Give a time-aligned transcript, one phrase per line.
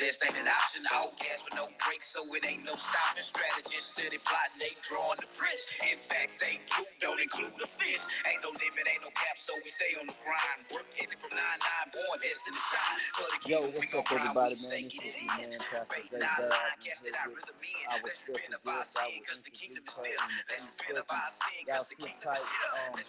[0.00, 0.82] giving ain't an option.
[0.94, 3.22] All gas with no brakes, so it ain't no stopping.
[3.22, 5.70] Strategists steady plotting, they drawing the prints.
[5.86, 8.04] In fact, they include, don't include the fence.
[8.26, 10.60] Ain't no limit, ain't no cap, so we stay on the grind.
[10.72, 12.98] Work ethic from 9-9, born destined to shine.
[13.46, 14.82] Yo, what's up, everybody, man?
[14.90, 16.02] This is man, Pastor
[17.88, 18.04] I with really mean.
[18.04, 18.96] our Let's special repent of our guest.
[18.98, 20.16] I sin, will cause the kingdom is her near.
[20.16, 21.40] in a Let's of our seconds.
[21.44, 22.70] sin, Y'all the sit is tight near.
[22.74, 23.08] um, as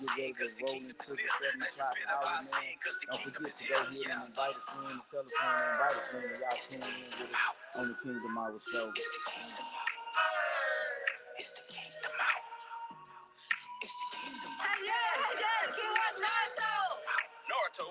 [0.00, 2.20] we get ready to the roll kingdom into the 7 o'clock hour,
[2.52, 2.74] man.
[2.82, 5.96] cause the Don't forget to go ahead and invite a friend, tell a friend, invite
[5.96, 7.34] a friend, and y'all tune in with us
[7.78, 8.86] on the Kingdom Hour Show.
[8.92, 9.92] It's the kingdom out.
[11.38, 12.44] It's the kingdom out.
[13.82, 14.78] It's the kingdom out.
[14.84, 15.94] Yeah, yeah, can you
[17.50, 17.88] Naruto?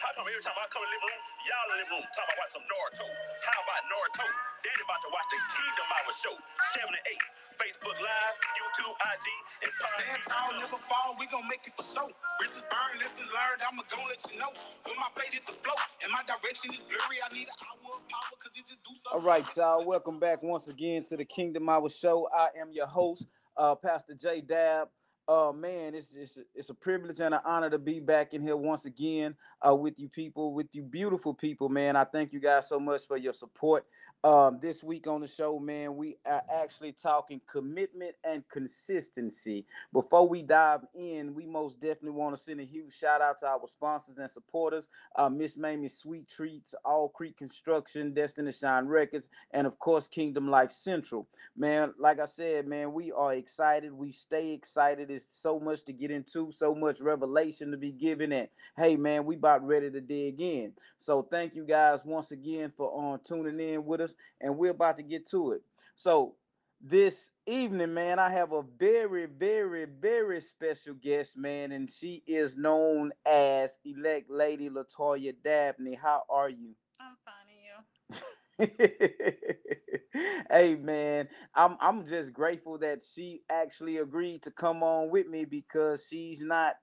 [0.00, 0.06] Naruto.
[0.06, 2.06] How come every time I come in the living room, y'all in the living room
[2.16, 3.06] talking about watch some Naruto?
[3.44, 4.26] How about Naruto?
[4.64, 6.34] Daddy about to watch the Kingdom Hour show,
[6.76, 7.20] 7 to 8.
[7.60, 9.26] Facebook Live, YouTube, IG,
[9.68, 11.12] and Stand tall, never fall.
[11.20, 12.08] We gon' make it for sure.
[12.40, 13.60] Bridges burn, lessons learned.
[13.68, 14.48] I'ma gon' let you know.
[14.88, 18.00] When my plate hit the flow and my direction is blurry, I need an hour
[18.00, 19.12] of power cause it just do something.
[19.12, 19.84] All right, y'all.
[19.84, 22.28] Welcome back once again to the Kingdom Hour Show.
[22.32, 23.28] I am your host,
[23.60, 24.40] uh, Pastor J.
[24.40, 24.88] Dab.
[25.30, 28.56] Uh, man, it's, it's it's a privilege and an honor to be back in here
[28.56, 31.94] once again uh, with you people, with you beautiful people, man.
[31.94, 33.86] I thank you guys so much for your support.
[34.24, 39.64] Um, this week on the show, man, we are actually talking commitment and consistency.
[39.92, 43.46] Before we dive in, we most definitely want to send a huge shout out to
[43.46, 49.28] our sponsors and supporters uh, Miss Mamie Sweet Treats, All Creek Construction, Destiny Shine Records,
[49.52, 51.28] and of course, Kingdom Life Central.
[51.56, 53.92] Man, like I said, man, we are excited.
[53.92, 55.10] We stay excited.
[55.10, 58.32] It's so much to get into, so much revelation to be given.
[58.32, 60.72] And hey, man, we about ready to dig in.
[60.98, 64.96] So thank you guys once again for on tuning in with us, and we're about
[64.98, 65.62] to get to it.
[65.94, 66.34] So
[66.80, 72.56] this evening, man, I have a very, very, very special guest, man, and she is
[72.56, 75.94] known as elect Lady Latoyia Dabney.
[75.94, 76.74] How are you?
[76.98, 78.26] I'm finding you.
[80.50, 85.46] hey man, I'm I'm just grateful that she actually agreed to come on with me
[85.46, 86.76] because she's not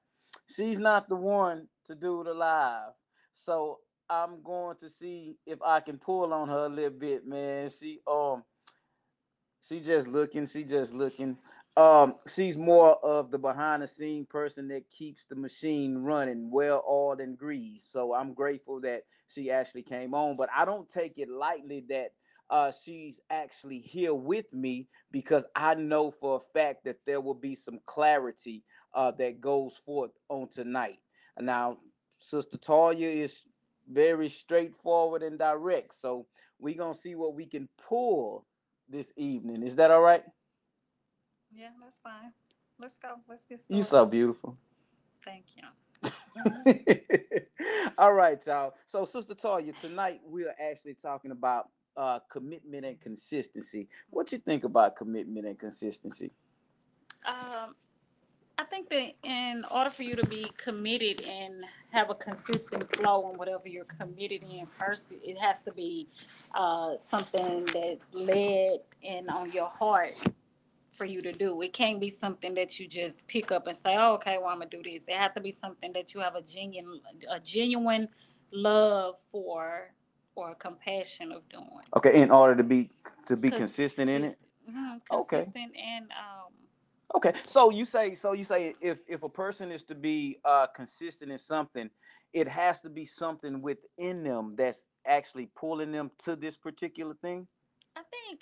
[0.55, 2.91] she's not the one to do the live.
[3.35, 3.79] So
[4.09, 7.69] I'm going to see if I can pull on her a little bit, man.
[7.69, 8.43] She um
[9.67, 11.37] she just looking, she just looking.
[11.77, 16.85] Um, she's more of the behind the scene person that keeps the machine running, well
[16.89, 17.93] oiled and greased.
[17.93, 22.11] So I'm grateful that she actually came on, but I don't take it lightly that
[22.51, 27.35] uh she's actually here with me because I know for a fact that there will
[27.35, 30.99] be some clarity uh that goes forth on tonight.
[31.41, 31.79] Now,
[32.19, 33.43] Sister Talia is
[33.91, 36.27] very straightforward and direct, so
[36.59, 38.45] we're gonna see what we can pull
[38.89, 39.63] this evening.
[39.63, 40.23] Is that all right?
[41.53, 42.31] Yeah, that's fine.
[42.79, 43.15] Let's go.
[43.27, 43.77] Let's get started.
[43.77, 44.57] You so beautiful.
[45.23, 45.63] Thank you.
[47.97, 48.75] all right, y'all.
[48.87, 53.89] So, Sister Talia, tonight we are actually talking about uh commitment and consistency.
[54.11, 56.31] What you think about commitment and consistency?
[57.25, 57.75] Um,
[58.59, 63.29] I think that in order for you to be committed and have a consistent flow
[63.31, 66.07] in whatever you're committed in, first it has to be
[66.55, 70.13] uh, something that's led and on your heart
[70.97, 71.61] for you to do.
[71.61, 74.59] It can't be something that you just pick up and say, "Oh, okay, well I'm
[74.59, 78.09] gonna do this." It has to be something that you have a genuine, a genuine
[78.51, 79.93] love for
[80.35, 81.85] or compassion of doing.
[81.95, 82.89] Okay, in order to be
[83.27, 84.39] to be consistent in it.
[84.69, 85.37] Mhm, Okay.
[85.37, 86.53] Consistent and um,
[87.15, 90.67] Okay, so you say so you say if if a person is to be uh
[90.67, 91.89] consistent in something,
[92.33, 97.47] it has to be something within them that's actually pulling them to this particular thing.
[97.95, 98.41] I think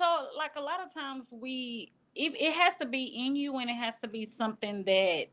[0.00, 0.26] so.
[0.36, 3.74] Like a lot of times, we it, it has to be in you, and it
[3.74, 5.26] has to be something that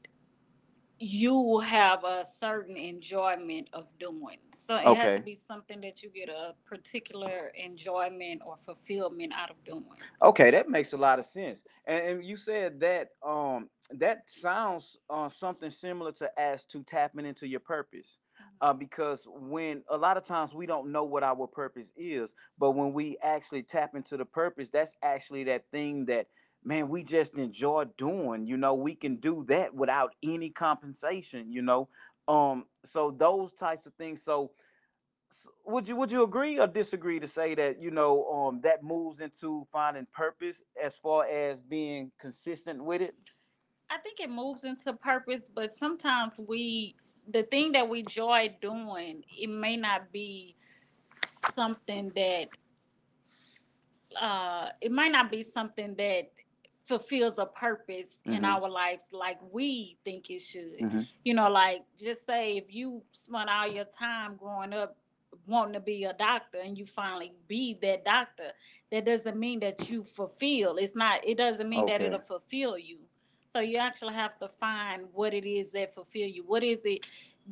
[1.00, 4.40] you have a certain enjoyment of doing.
[4.52, 9.50] So it has to be something that you get a particular enjoyment or fulfillment out
[9.50, 9.86] of doing.
[10.22, 11.63] Okay, that makes a lot of sense.
[11.86, 17.25] And, and you said that um that sounds uh, something similar to as to tapping
[17.25, 18.20] into your purpose.
[18.62, 22.71] Uh, because when a lot of times we don't know what our purpose is, but
[22.71, 26.27] when we actually tap into the purpose, that's actually that thing that
[26.63, 28.45] man we just enjoy doing.
[28.48, 31.51] You know, we can do that without any compensation.
[31.51, 31.89] You know,
[32.27, 34.24] um, so those types of things.
[34.24, 34.51] So
[35.31, 38.83] s- would you would you agree or disagree to say that you know um that
[38.83, 43.15] moves into finding purpose as far as being consistent with it
[43.89, 46.95] I think it moves into purpose, but sometimes we
[47.29, 50.56] the thing that we enjoy doing, it may not be
[51.53, 52.50] something that
[54.19, 56.31] uh it might not be something that
[56.85, 58.45] fulfills a purpose in Mhm.
[58.45, 60.79] our lives like we think it should.
[60.79, 61.06] Mhm.
[61.25, 64.95] You know, like just say if you spent all your time growing up
[65.45, 68.53] wanting to be a doctor and you finally be that doctor,
[68.91, 70.77] that doesn't mean that you fulfill.
[70.77, 73.00] It's not, it doesn't mean that it'll fulfill you.
[73.57, 76.44] So you actually have to find what it is that fulfill you.
[76.45, 77.07] What is it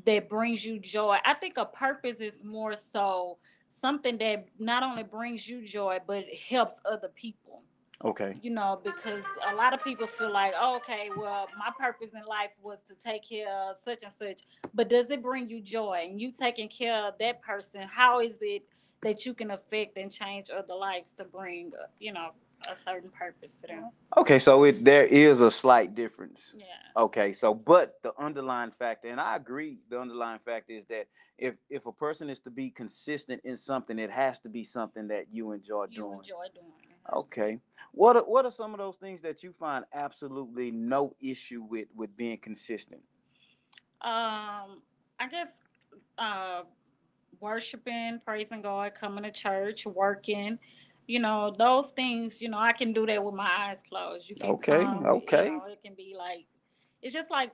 [0.05, 1.17] that brings you joy?
[1.25, 6.25] I think a purpose is more so something that not only brings you joy, but
[6.47, 7.63] helps other people
[8.03, 8.37] Okay.
[8.43, 12.23] you know, because a lot of people feel like, oh, okay, well, my purpose in
[12.27, 14.43] life was to take care of such and such,
[14.75, 16.05] but does it bring you joy?
[16.07, 18.63] And you taking care of that person, how is it
[19.01, 22.31] that you can affect and change other lives to bring, uh, you know,
[22.71, 23.89] a certain purpose to them?
[24.17, 26.53] Okay, so it there is a slight difference.
[26.57, 26.65] Yeah.
[26.97, 31.07] Okay, so but the underlying factor, and I agree, the underlying factor is that
[31.37, 35.07] if if a person is to be consistent in something, it has to be something
[35.09, 36.19] that you enjoy You doing.
[36.19, 36.85] enjoy doing it.
[36.85, 37.59] It has to Okay.
[37.91, 41.87] What are, what are some of those things that you find absolutely no issue with
[41.95, 43.01] with being consistent?
[44.01, 44.81] Um,
[45.19, 45.49] I guess
[46.17, 46.63] uh
[47.41, 50.57] worshiping, praising God, coming to church, working,
[51.07, 54.29] you know, those things, you know, I can do that with my eyes closed.
[54.29, 55.49] You can Okay, come, you okay.
[55.49, 56.45] know, it can be like
[57.01, 57.51] it's just like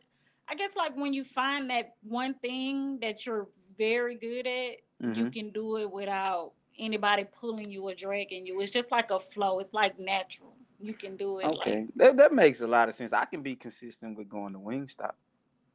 [0.49, 4.77] I guess like when you find that one thing that you're very good at,
[5.13, 5.33] you Mhm.
[5.33, 8.59] can do it without anybody pulling you or dragging you.
[8.61, 9.59] It's just like a flow.
[9.59, 10.55] It's like natural.
[10.79, 13.13] You can do it Okay, like that, that makes a lot of sense.
[13.13, 15.13] I can be consistent with going to Wingstop.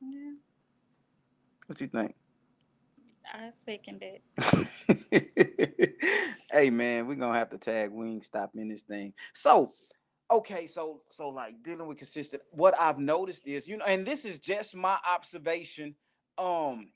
[0.00, 0.32] yeah,
[1.66, 2.14] What do you think?
[3.32, 4.22] I second it.
[6.50, 9.12] hey man, we're gonna have to tag Wingstop in this thing.
[9.34, 9.72] So,
[10.30, 12.42] okay, so so like dealing with consistent.
[12.50, 15.94] What I've noticed is, you know, and this is just my observation.
[16.38, 16.88] Um,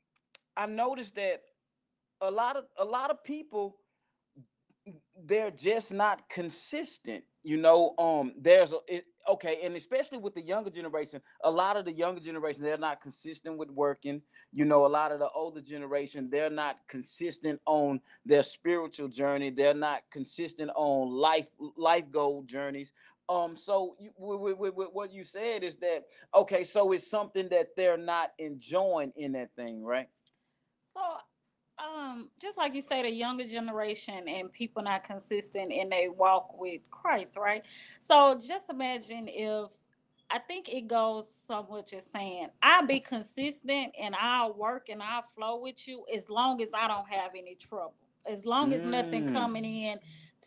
[0.56, 1.42] I noticed that
[2.20, 3.76] a lot of a lot of people
[5.24, 10.42] they're just not consistent you know um there's a it, okay and especially with the
[10.42, 14.22] younger generation a lot of the younger generation they're not consistent with working.
[14.52, 19.50] You know a lot of the older generation they're not consistent on their spiritual journey.
[19.50, 22.92] They're not consistent on life life goal journeys.
[23.28, 26.04] Um so you, what you said is that
[26.34, 30.08] okay so it's something that they're not enjoying in that thing right?
[30.92, 31.00] So,
[31.84, 36.60] um, just like you say, the younger generation and people not consistent in they walk
[36.60, 37.62] with Christ, right?
[38.00, 39.70] So just imagine if
[40.30, 45.02] I think it goes somewhat much as saying I'll be consistent and I'll work and
[45.02, 47.94] I'll flow with you as long as I don't have any trouble.
[48.26, 49.32] As long as nothing Mm.
[49.32, 49.98] coming in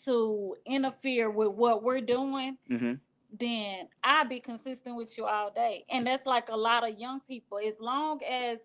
[0.06, 2.94] to interfere with what we're doing, mm-hmm.
[3.38, 5.86] then I'll be consistent with you all day.
[5.90, 7.60] And that's like a lot of young people.
[7.60, 8.60] As long as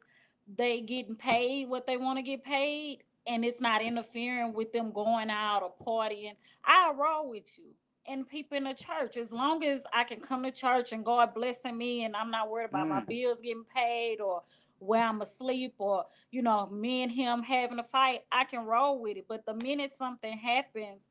[0.57, 4.91] they getting paid what they want to get paid and it's not interfering with them
[4.91, 6.35] going out or partying,
[6.65, 7.73] I'll roll with you.
[8.07, 11.35] And people in the church, as long as I can come to church and God
[11.35, 13.07] blessing me and I'm not worried about my Mm.
[13.07, 14.43] bills getting paid or
[14.79, 18.99] where I'm asleep or, you know, me and him having a fight, I can roll
[19.01, 19.27] with it.
[19.29, 21.03] But the minute something happens,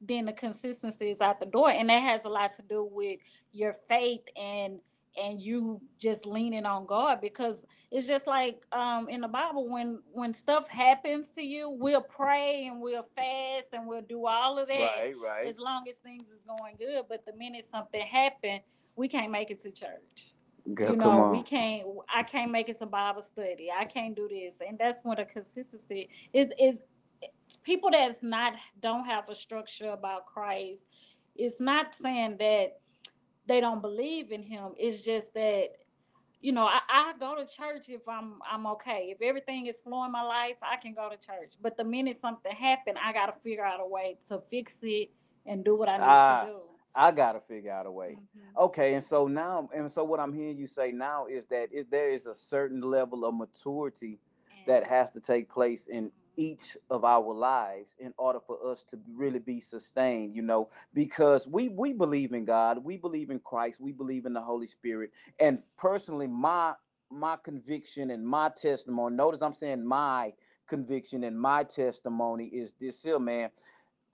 [0.00, 1.70] then the consistency is out the door.
[1.70, 3.20] And that has a lot to do with
[3.52, 4.80] your faith and
[5.20, 10.00] and you just leaning on God because it's just like um in the Bible when
[10.12, 14.68] when stuff happens to you, we'll pray and we'll fast and we'll do all of
[14.68, 17.04] that right right as long as things is going good.
[17.08, 18.60] But the minute something happen,
[18.96, 20.34] we can't make it to church.
[20.74, 23.70] Girl, you know, we can't I can't make it to Bible study.
[23.76, 24.56] I can't do this.
[24.66, 26.82] And that's when the consistency is is
[27.62, 30.86] people that's not don't have a structure about Christ.
[31.34, 32.78] It's not saying that
[33.46, 34.72] they don't believe in him.
[34.76, 35.70] It's just that
[36.40, 39.14] you know, I, I go to church if I'm I'm okay.
[39.14, 41.54] If everything is flowing my life, I can go to church.
[41.62, 45.10] But the minute something happened, I gotta figure out a way to fix it
[45.46, 46.60] and do what I need to do.
[46.94, 48.64] i gotta figure out a way Mhm.
[48.64, 51.88] Okay, and so now, and so what I'm hearing you say now is that if
[51.88, 54.18] there is a certain level of maturity
[54.66, 56.10] that has to take place in.
[56.36, 61.48] Each of our lives in order for us to really be sustained, you know, because
[61.48, 65.10] we we believe in God, we believe in Christ, we believe in the Holy Spirit,
[65.40, 66.74] and personally, my
[67.10, 69.16] my conviction and my testimony.
[69.16, 70.34] Notice I'm saying my
[70.68, 73.50] conviction and my testimony is this here, man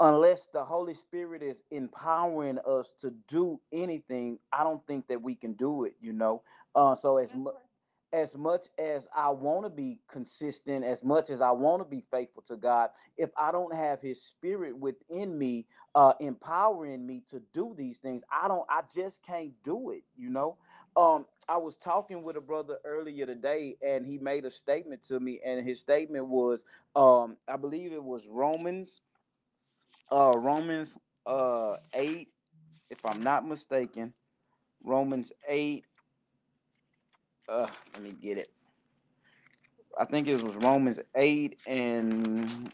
[0.00, 5.34] unless the Holy Spirit is empowering us to do anything, I don't think that we
[5.34, 6.42] can do it, you know.
[6.74, 7.67] Uh so as That's mu- right.
[8.12, 12.04] As much as I want to be consistent, as much as I want to be
[12.10, 17.42] faithful to God, if I don't have his spirit within me, uh empowering me to
[17.54, 20.58] do these things, I don't I just can't do it, you know.
[20.96, 25.20] Um I was talking with a brother earlier today and he made a statement to
[25.20, 26.64] me and his statement was
[26.96, 29.02] um I believe it was Romans
[30.12, 30.94] uh Romans
[31.26, 32.28] uh 8
[32.90, 34.14] if I'm not mistaken,
[34.84, 35.84] Romans 8.
[37.48, 38.50] Uh, let me get it.
[39.98, 42.70] I think it was Romans 8 and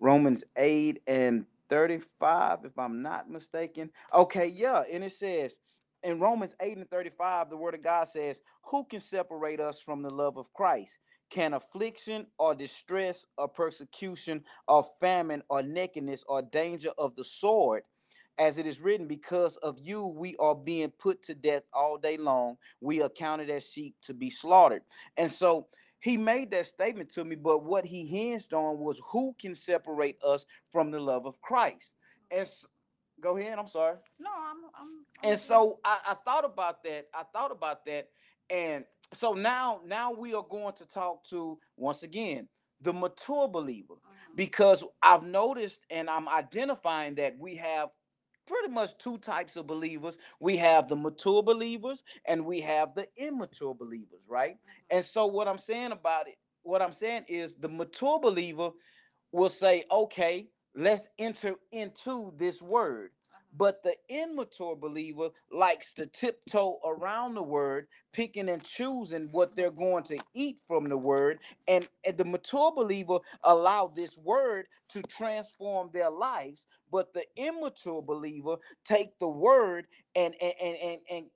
[0.00, 3.90] Romans 8 and 35, if I'm not mistaken.
[4.12, 4.82] Okay, yeah.
[4.90, 5.58] And it says
[6.02, 10.02] in Romans 8 and 35, the word of God says, Who can separate us from
[10.02, 10.98] the love of Christ?
[11.28, 17.82] Can affliction or distress or persecution or famine or nakedness or danger of the sword?
[18.38, 22.16] As it is written, because of you, we are being put to death all day
[22.18, 22.58] long.
[22.80, 24.82] We are counted as sheep to be slaughtered.
[25.16, 25.68] And so
[26.00, 30.18] he made that statement to me, but what he hinged on was who can separate
[30.22, 31.94] us from the love of Christ.
[32.30, 32.66] And s-
[33.20, 33.96] go ahead, I'm sorry.
[34.18, 34.88] No, I'm, I'm.
[35.22, 37.06] I'm And so I, I thought about that.
[37.14, 38.08] I thought about that.
[38.50, 42.48] And so now, now we are going to talk to once again
[42.82, 44.36] the mature believer Mhm.
[44.36, 47.90] because I've noticed and I'm identifying that we have
[48.46, 50.18] pretty much two types of believers.
[50.40, 54.54] We have the mature believers and we have the immature believers, right?
[54.54, 54.96] Mm-hmm.
[54.96, 58.70] And so what I'm saying about it, what I'm saying is the mature believer
[59.32, 63.10] will say, okay, let's enter into this word.
[63.56, 69.70] But the immature believer likes to tiptoe around the word, picking and choosing what they're
[69.70, 71.40] going to eat from the word.
[71.68, 76.66] And, and the mature believer allow this word to transform their lives.
[76.92, 79.86] But the immature believer take the word
[80.16, 81.26] and and, and, and, and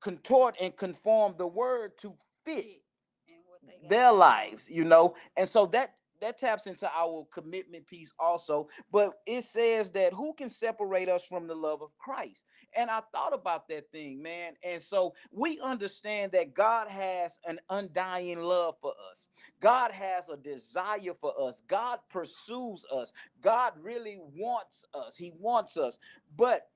[0.00, 2.14] contort and conform the word to
[2.44, 2.82] fit Fit
[3.28, 5.14] in what they got their lives, you know.
[5.36, 8.68] And so that that taps into our commitment piece also.
[8.90, 12.44] But it says that who can separate us from the love of Christ?
[12.74, 14.54] And I thought about that thing, man.
[14.64, 19.28] And so we understand that God has an undying love for us.
[19.60, 21.60] God has a desire for us.
[21.68, 23.12] God pursues us.
[23.42, 25.16] God really wants us.
[25.16, 25.98] He wants us.
[26.36, 26.68] But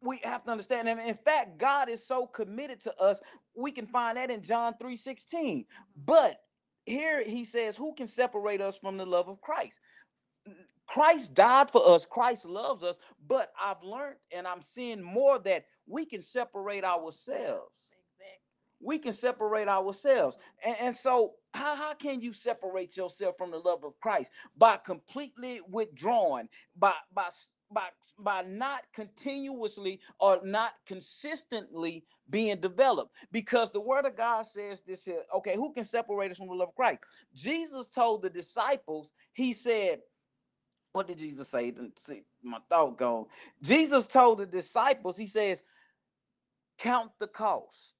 [0.00, 3.20] we have to understand and in fact god is so committed to us
[3.54, 5.62] we can find that in john 3 16 mm-hmm.
[6.04, 6.43] but
[6.86, 9.80] here he says who can separate us from the love of christ
[10.86, 15.64] christ died for us christ loves us but i've learned and i'm seeing more that
[15.86, 18.40] we can separate ourselves Exactly.
[18.80, 20.36] we can separate ourselves.
[20.64, 24.30] And, and so, how, how can you separate yourself from the love of Christ?
[24.56, 27.28] By completely withdrawing, by by
[27.74, 27.88] by,
[28.18, 33.14] by not continuously or not consistently being developed.
[33.32, 35.22] Because the word of God says this here.
[35.36, 37.00] Okay, who can separate us from the love of Christ?
[37.34, 40.00] Jesus told the disciples, he said,
[40.92, 41.74] what did Jesus say?
[41.98, 43.26] See My thought gone.
[43.60, 45.62] Jesus told the disciples, he says,
[46.78, 47.94] count the cost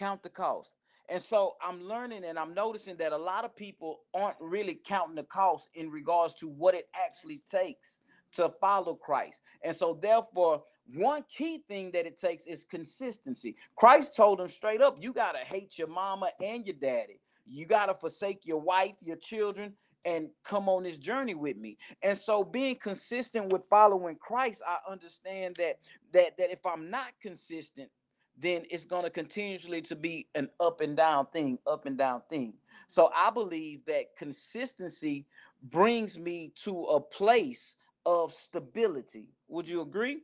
[0.00, 0.72] count the cost.
[1.08, 5.16] And so I'm learning and I'm noticing that a lot of people aren't really counting
[5.16, 8.00] the cost in regards to what it actually takes
[8.34, 9.42] to follow Christ.
[9.62, 13.56] And so therefore, one key thing that it takes is consistency.
[13.76, 17.20] Christ told them straight up, you got to hate your mama and your daddy.
[17.46, 21.76] You got to forsake your wife, your children and come on this journey with me.
[22.02, 25.78] And so being consistent with following Christ, I understand that
[26.12, 27.90] that that if I'm not consistent
[28.38, 32.22] then it's going to continuously to be an up and down thing up and down
[32.28, 32.54] thing
[32.88, 35.26] so i believe that consistency
[35.62, 40.22] brings me to a place of stability would you agree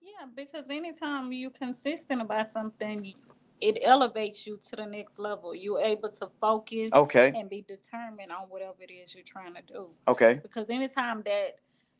[0.00, 3.14] Yeah, because anytime you're consistent about something,
[3.60, 5.54] it elevates you to the next level.
[5.54, 9.62] You're able to focus okay and be determined on whatever it is you're trying to
[9.62, 9.90] do.
[10.06, 11.58] okay Because anytime that,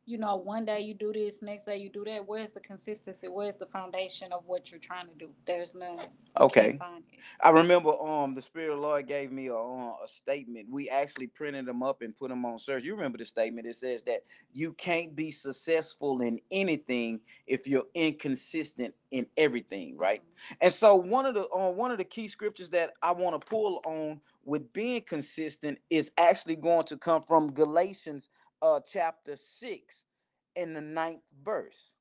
[0.08, 3.28] you know, one day you do this, next day you do that, where's the consistency?
[3.28, 5.28] Where's the foundation of what you're trying to do?
[5.46, 5.98] There's none.
[6.40, 6.68] Okay.
[6.68, 7.18] can't find it.
[7.42, 10.68] I remember um the Spirit of the Lord gave me a, uh, a statement.
[10.70, 12.84] We actually printed them up and put them on search.
[12.84, 13.66] You remember the statement?
[13.66, 14.22] It says that
[14.54, 20.22] you can't be successful in anything if you're inconsistent in everything, right?
[20.62, 23.46] And so one of the uh, one of the key scriptures that I want to
[23.46, 28.30] pull on with being consistent is actually going to come from Galatians
[28.62, 30.04] uh chapter 6
[30.56, 31.94] in the ninth verse.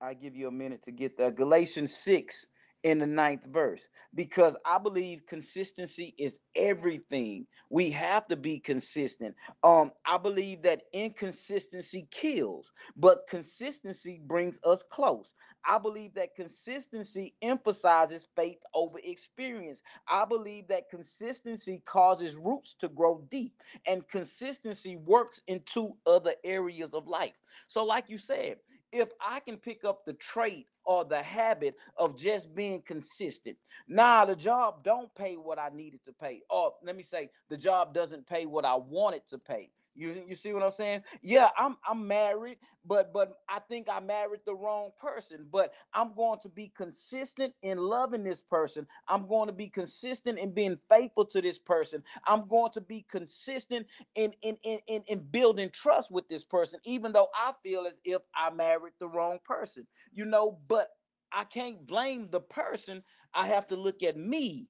[0.00, 1.30] I give you a minute to get there.
[1.30, 2.46] Galatians 6
[2.84, 7.46] in the ninth verse because I believe consistency is everything.
[7.70, 9.36] We have to be consistent.
[9.64, 15.34] Um, I believe that inconsistency kills, but consistency brings us close.
[15.66, 19.82] I believe that consistency emphasizes faith over experience.
[20.08, 23.54] I believe that consistency causes roots to grow deep,
[23.86, 27.40] and consistency works in two other areas of life.
[27.68, 28.58] So, like you said,
[28.94, 33.56] if I can pick up the trait or the habit of just being consistent.
[33.88, 36.42] Nah, the job don't pay what I needed to pay.
[36.48, 39.70] Or let me say, the job doesn't pay what I wanted to pay.
[39.96, 41.02] You you see what I'm saying?
[41.22, 45.46] Yeah, I'm I'm married, but but I think I married the wrong person.
[45.52, 48.86] But I'm going to be consistent in loving this person.
[49.08, 52.02] I'm going to be consistent in being faithful to this person.
[52.26, 53.86] I'm going to be consistent
[54.16, 58.00] in in in in, in building trust with this person, even though I feel as
[58.04, 59.86] if I married the wrong person.
[60.14, 60.90] You know, but
[61.32, 63.02] I can't blame the person.
[63.34, 64.68] I have to look at me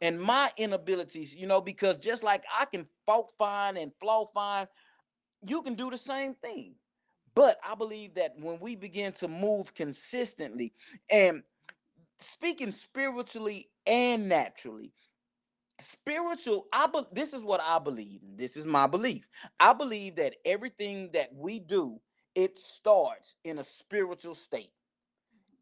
[0.00, 4.68] and my inabilities, you know, because just like I can fault find and flaw find,
[5.46, 6.74] you can do the same thing.
[7.34, 10.72] But I believe that when we begin to move consistently
[11.10, 11.42] and
[12.18, 14.92] speaking spiritually and naturally,
[15.78, 19.28] spiritual, I be, this is what I believe, this is my belief.
[19.60, 22.00] I believe that everything that we do,
[22.34, 24.72] it starts in a spiritual state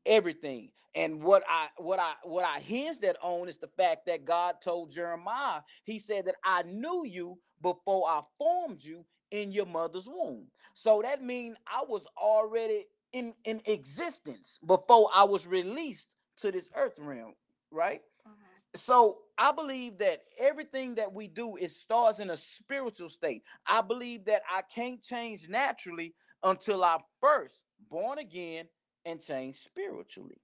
[0.06, 0.70] everything.
[0.94, 4.54] And what i what i what i hinge that on is the fact that god
[4.64, 10.06] told jeremiah he said that i knew you before i formed you in your mother's
[10.06, 10.46] womb.
[10.72, 16.08] So that means i was already in in existence before i was released
[16.38, 17.34] to this earth realm
[17.70, 18.00] right?
[18.26, 18.34] Mm-hmm.
[18.74, 23.42] So I believe that everything that we do it starts in a spiritual state.
[23.66, 28.66] I believe that I can't change naturally until I first born again
[29.06, 30.38] and change spiritually.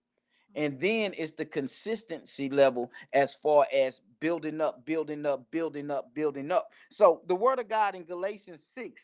[0.54, 6.14] And then it's the consistency level as far as building up, building up, building up,
[6.14, 6.68] building up.
[6.90, 9.02] So the word of God in Galatians 6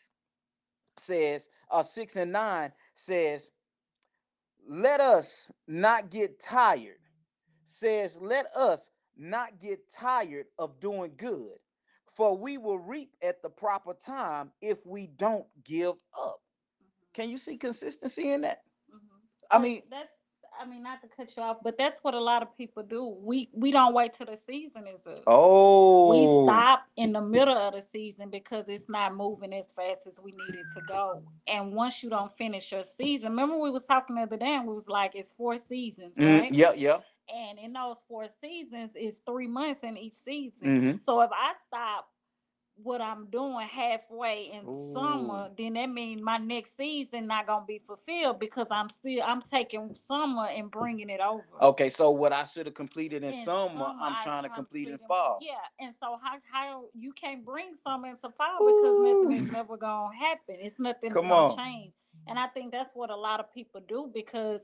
[0.97, 3.49] says, uh 6 and 9 says,
[4.67, 6.97] let us not get tired.
[7.65, 8.81] Says, let us
[9.17, 11.57] not get tired of doing good,
[12.15, 16.39] for we will reap at the proper time if we don't give up.
[17.13, 18.59] Can you see consistency in that?
[19.51, 20.09] I mean, that's
[20.61, 23.15] I mean not to cut you off, but that's what a lot of people do.
[23.21, 25.23] We we don't wait till the season is up.
[25.27, 30.05] oh, We stop in the middle of the season because it's not moving as fast
[30.07, 31.23] as we need it to go.
[31.47, 34.67] And once you don't finish your season, remember we was talking the other day and
[34.67, 36.53] we was like it's four seasons, Mm, right?
[36.53, 36.97] yeah, yeah.
[37.33, 40.81] And in those four seasons is three months in each season.
[40.97, 41.03] mhm.
[41.03, 42.07] So if I stop
[42.83, 47.79] what I'm doing halfway in summer, then that means my next season not gonna be
[47.79, 51.43] fulfilled because I'm still I'm taking summer and bringing it over.
[51.61, 54.49] Okay, so what I should have completed in In summer, summer, I'm I trying to
[54.49, 55.39] complete in fall.
[55.41, 59.77] Yeah, and so how how you can't bring summer into fall because nothing is never
[59.77, 60.55] gonna happen.
[60.59, 61.57] It's nothing Come gonna on.
[61.57, 61.93] change.
[62.27, 64.61] And I think that's what a lot of people do because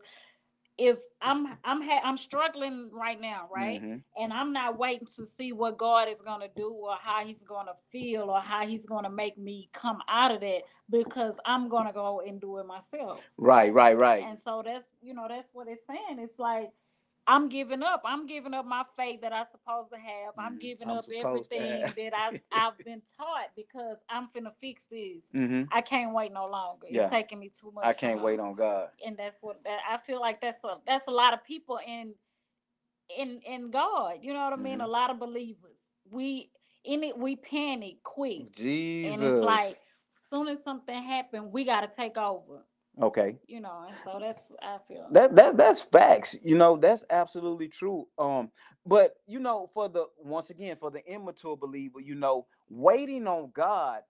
[0.77, 3.81] if I'm I'm ha- I'm struggling right now, right?
[3.81, 4.03] Mhm.
[4.17, 7.41] and I'm not waiting to see what God is going to do or how he's
[7.43, 11.38] going to feel or how he's going to make me come out of that because
[11.45, 13.21] I'm going to go and do it myself.
[13.38, 14.23] Right, right, right.
[14.23, 16.19] And so that's, you know, that's what it's saying.
[16.19, 16.69] It's like
[17.27, 18.01] I'm giving up.
[18.05, 20.33] I'm giving up my faith that I'm supposed to have.
[20.39, 24.85] I'm Mm, giving I'm up everything that I I've been taught because I'm finna fix
[24.91, 25.23] this.
[25.31, 26.88] hmm I can't wait no longer.
[26.89, 27.03] Yeah.
[27.03, 27.85] It's taking me too much.
[27.85, 28.89] I can't wait on God.
[29.05, 32.13] and that's what that I feel like that's a that's a lot of people in
[33.17, 34.19] in in God.
[34.21, 34.81] You know what I mean?
[34.81, 34.85] Mhm.
[34.85, 35.79] A lot of believers.
[36.11, 36.51] We
[36.85, 38.53] in it we panic quick.
[38.55, 39.13] Jesus.
[39.13, 39.79] And it's like
[40.29, 42.65] soon as something happen, we gotta take over.
[43.01, 43.38] Okay.
[43.47, 46.38] You know, and so that's I feel That that that's facts.
[46.43, 48.08] You know, that's absolutely true.
[48.17, 48.51] Um,
[48.86, 53.51] but you know, for the once again, for the immature believer, you know, waiting on
[53.53, 54.01] God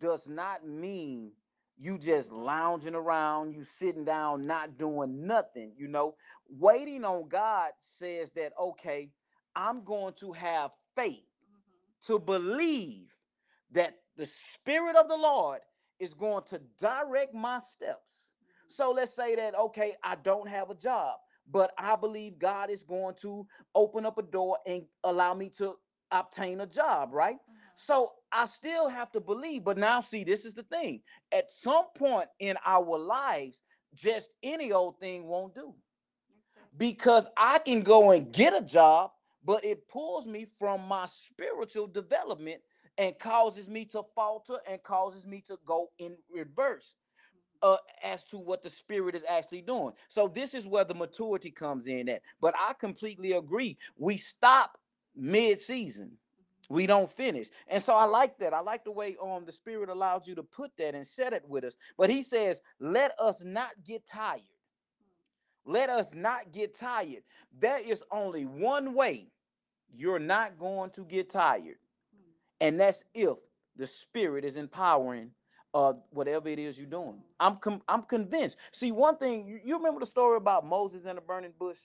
[0.00, 1.32] does not mean
[1.78, 5.72] you just lounging around, you sitting down, not doing nothing.
[5.76, 6.16] You know,
[6.50, 9.10] waiting on God says that okay,
[9.56, 12.06] I'm going to have faith Mhm.
[12.06, 13.12] to believe
[13.72, 15.60] that the spirit of the Lord
[16.02, 18.30] is going to direct my steps.
[18.68, 21.18] So let's say that okay, I don't have a job,
[21.50, 25.76] but I believe God is going to open up a door and allow me to
[26.10, 27.36] obtain a job, right?
[27.36, 27.56] Mhm.
[27.76, 31.02] So I still have to believe, but now see, this is the thing.
[31.32, 33.62] At some point in our lives,
[33.94, 36.66] just any old thing won't do Okay.
[36.78, 39.12] because I can go and get a job,
[39.44, 42.62] but it pulls me from my spiritual development
[42.98, 46.94] and causes me to falter and causes me to go in reverse
[47.62, 49.92] uh, as to what the spirit is actually doing.
[50.08, 52.22] So this is where the maturity comes in at.
[52.40, 53.78] But I completely agree.
[53.96, 54.78] We stop
[55.16, 56.12] mid-season.
[56.68, 57.48] We don't finish.
[57.68, 58.54] And so I like that.
[58.54, 61.44] I like the way um the spirit allows you to put that and set it
[61.48, 61.76] with us.
[61.98, 64.40] But he says, let us not get tired.
[65.64, 67.22] Let us not get tired.
[67.58, 69.28] There is only one way
[69.94, 71.76] you're not going to get tired.
[72.62, 73.38] And that's if
[73.76, 75.32] the spirit is empowering
[75.74, 77.22] uh whatever it is you're doing.
[77.40, 78.58] I'm com- I'm convinced.
[78.72, 81.78] See, one thing you, you remember the story about Moses and the burning bush?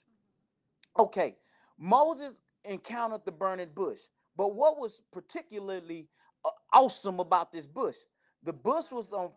[0.99, 1.35] Okay,
[1.79, 2.33] Moses
[2.65, 3.99] encountered the burning bush,
[4.37, 6.07] but what was particularly
[6.45, 7.97] uh, awesome about this bush?
[8.43, 9.31] the bush was on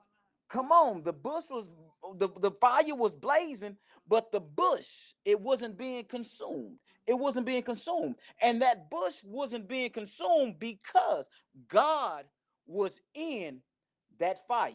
[0.48, 1.70] come on the bush was
[2.16, 3.76] the, the fire was blazing
[4.08, 4.88] but the bush
[5.24, 6.78] it wasn't being consumed.
[7.06, 8.16] It wasn't being consumed.
[8.42, 11.28] And that bush wasn't being consumed because
[11.68, 12.24] god
[12.66, 13.60] was in
[14.18, 14.72] that fire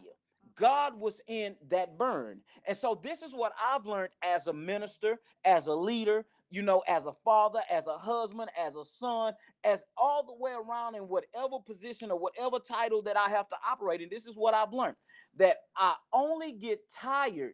[0.57, 5.19] god was in that burn and so this is what i've learned as a minister
[5.45, 9.83] as a leader you know as a father as a husband as a son as
[9.97, 14.01] all the way around in whatever position or whatever title that i have to operate
[14.01, 14.95] in this is what i've learned
[15.37, 17.53] that I only get tired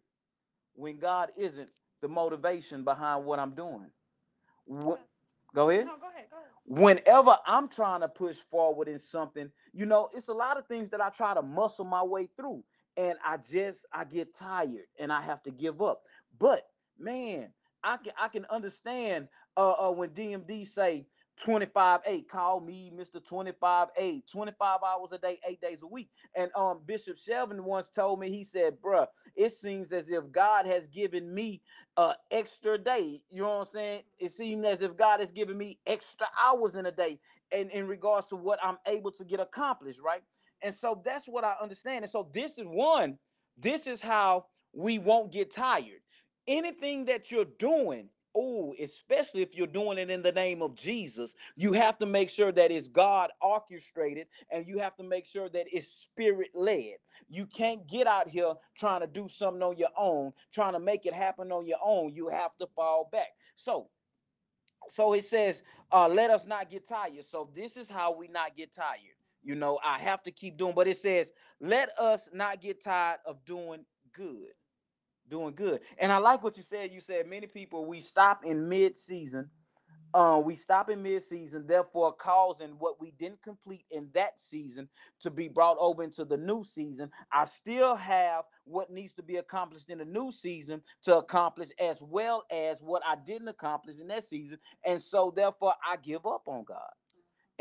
[0.75, 1.69] when God isn't
[2.01, 3.87] the motivation behind what I'm doing.
[5.53, 5.85] Go ahead.
[5.87, 6.49] No, go ahead, go ahead.
[6.65, 10.89] Whenever I'm trying to push forward in something, you know, it's a lot of things
[10.91, 12.63] that I try to muscle my way through,
[12.97, 16.01] and I just I get tired and I have to give up.
[16.39, 16.67] But
[16.99, 17.49] man,
[17.83, 19.27] I can I can understand
[19.57, 21.05] uh, uh when DMD say
[21.39, 26.09] 25 8 call me mr 25 8 25 hours a day eight days a week.
[26.35, 30.67] And um bishop shelvin once told me he said bruh it seems as if god
[30.67, 31.61] has given me
[31.97, 33.21] a extra day.
[33.29, 34.01] You know what i'm saying?
[34.19, 37.19] It seems as if god has given me extra hours in a day
[37.51, 40.23] and in regards to what i'm able to get accomplished right
[40.63, 42.03] and so that's what i understand.
[42.03, 43.17] And so this is one
[43.57, 46.01] this is how we won't get tired.
[46.47, 51.35] Anything that you're doing oh especially if you're doing it in the name of jesus
[51.57, 55.49] you have to make sure that it's god orchestrated and you have to make sure
[55.49, 56.95] that it's spirit led
[57.29, 61.05] you can't get out here trying to do something on your own trying to make
[61.05, 62.13] it happen on your own.
[62.13, 63.29] You have to fall back.
[63.55, 63.89] So
[64.89, 67.25] so it says uh let us not get tired.
[67.25, 70.73] So this is how we not get tired you know i have to keep doing
[70.75, 74.49] but it says let us not get tired of doing good
[75.31, 75.79] doing good.
[75.97, 76.91] And I like what you said.
[76.91, 79.49] You said many people we stop in mid-season.
[80.13, 84.89] Uh, we stop in mid-season, therefore causing what we didn't complete in that season
[85.21, 87.09] to be brought over into the new season.
[87.31, 92.01] I still have what needs to be accomplished in the new season to accomplish as
[92.01, 94.59] well as what I didn't accomplish in that season.
[94.85, 96.91] And so therefore I give up on God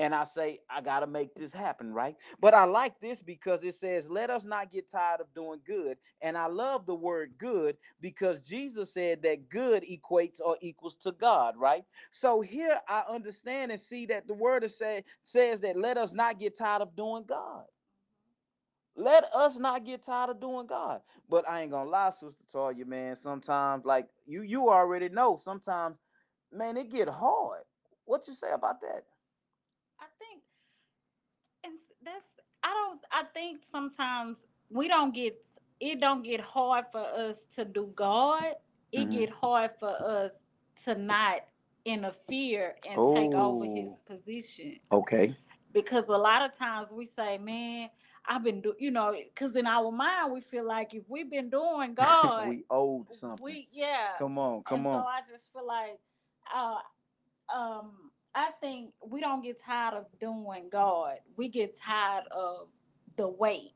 [0.00, 2.16] and I say, I got to make this happen, right?
[2.40, 5.98] But I like this because it says, let us not get tired of doing good.
[6.22, 11.12] And I love the word good because Jesus said that good equates or equals to
[11.12, 11.84] God, right?
[12.10, 16.14] So here I understand and see that the word is say, says that let us
[16.14, 17.66] not get tired of doing God.
[18.96, 21.02] Let us not get tired of doing God.
[21.28, 23.16] But I ain't gonna lie, Sister Toya, man.
[23.16, 25.36] Sometimes, like you, you already know.
[25.36, 25.96] Sometimes,
[26.52, 27.62] man, it get hard.
[28.06, 29.04] What you say about that?
[30.00, 30.42] I think
[31.64, 32.26] it's that's
[32.70, 35.36] I don't I think sometimes we don't get
[35.80, 38.54] it don't get hard for us to do God.
[38.92, 39.12] It Mhm.
[39.12, 40.32] get hard for us
[40.84, 41.40] to not
[41.84, 44.00] interfere and take over his Oh.
[44.06, 44.78] position.
[44.92, 45.36] Okay.
[45.72, 47.90] Because a lot of times we say, Man,
[48.26, 51.48] I've been doing, you know, because in our mind we feel like if we've been
[51.50, 53.42] doing God, we owed something.
[53.44, 54.12] we yeah.
[54.18, 55.02] come on, come and on.
[55.02, 55.98] So I just feel like,
[56.54, 56.78] uh,
[57.54, 61.18] um, I think we don't get tired of doing God.
[61.36, 62.68] We get tired of
[63.16, 63.72] the wait.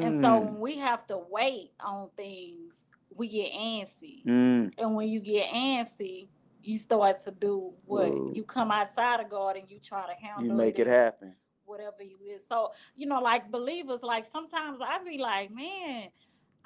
[0.00, 4.24] And so Mm, when we have to wait on things, we get antsy.
[4.24, 6.28] mm, And when you get antsy,
[6.62, 8.10] you start to do what?
[8.12, 8.32] Whoa.
[8.34, 11.34] You come outside of God and you try to handle you make it and happen.
[11.64, 12.46] Whatever you is.
[12.48, 16.08] So, you know, like believers, like sometimes I be like, man,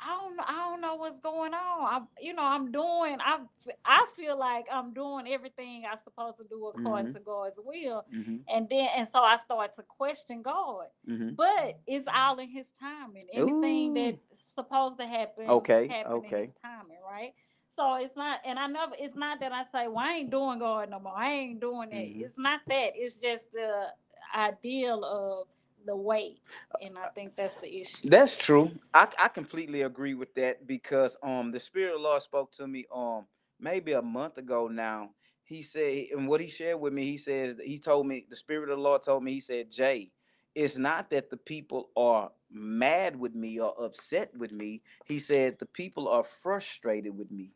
[0.00, 1.94] I don't know, I don't know what's going on.
[1.94, 3.40] I'm, you know, I'm doing, I
[3.84, 7.14] I feel like I'm doing everything I'm supposed to do according Mhm.
[7.14, 8.04] to God's will.
[8.12, 10.86] hmm And then, and so I start to question God.
[11.06, 13.28] hmm But it's all in His timing.
[13.32, 13.94] Anything Ooh.
[13.94, 14.18] that's
[14.54, 16.36] supposed to happen, Okay, happen okay.
[16.36, 17.34] in His timing, right?
[17.74, 20.58] So it's not, and I never, it's not that I say, well, I ain't doing
[20.60, 21.16] God no more.
[21.16, 21.96] I ain't doing that.
[21.96, 22.22] Mhm.
[22.22, 22.92] It's not that.
[22.96, 23.92] It's just the
[24.34, 25.48] ideal of
[25.84, 26.38] the weight,
[26.82, 28.08] and I think that's the issue.
[28.08, 28.72] That's true.
[28.92, 32.66] I, I completely agree with that because um the Spirit of the Lord spoke to
[32.66, 33.26] me um
[33.60, 35.10] maybe a month ago now.
[35.44, 38.70] He said, and what he shared with me, he says he told me the Spirit
[38.70, 40.10] of the Lord told me, he said, Jay,
[40.54, 44.82] it's not that the people are mad with me or upset with me.
[45.04, 47.52] He said the people are frustrated with me.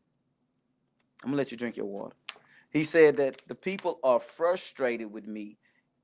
[1.23, 2.15] I'm gonna let you drink your water.
[2.71, 5.57] He said that the people are frustrated with me.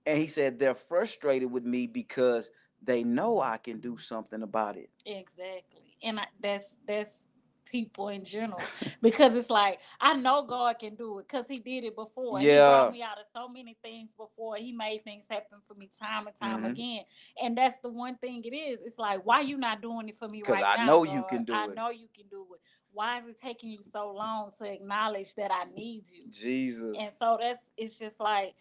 [0.06, 2.50] And he said they're frustrated with me because
[2.82, 4.90] they know I can do something about it.
[5.06, 7.28] Exactly, and I, that's that's
[7.66, 8.60] people in general
[9.02, 12.38] because it's like I know God can do it because He did it before.
[12.38, 12.68] He Yeah.
[12.68, 14.56] brought me out of so many things before.
[14.56, 16.72] He made things happen for me time and time Mhm.
[16.72, 17.04] again,
[17.42, 18.82] and that's the one thing it is.
[18.82, 20.82] It's like why you not doing it for me right I now?
[20.82, 21.70] I know you can do I it.
[21.70, 22.60] I know you can do it.
[22.92, 26.24] Why is it taking you so long to acknowledge that I need you?
[26.30, 26.96] Jesus.
[26.98, 28.54] And so that's it's just like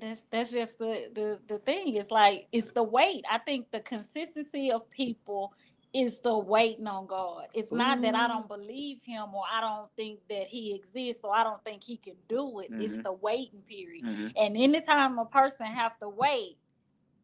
[0.00, 1.94] that's that's just the the the thing.
[1.94, 3.24] It's like it's the weight.
[3.30, 5.52] I think the consistency of people
[5.94, 7.46] is the waiting on God.
[7.54, 11.34] It's not that I don't believe him or I don't think that he exists or
[11.34, 12.70] I don't think he can do it.
[12.78, 13.02] It's Mhm.
[13.04, 14.04] the waiting period.
[14.04, 14.32] Mhm.
[14.36, 16.58] And anytime a person have to wait,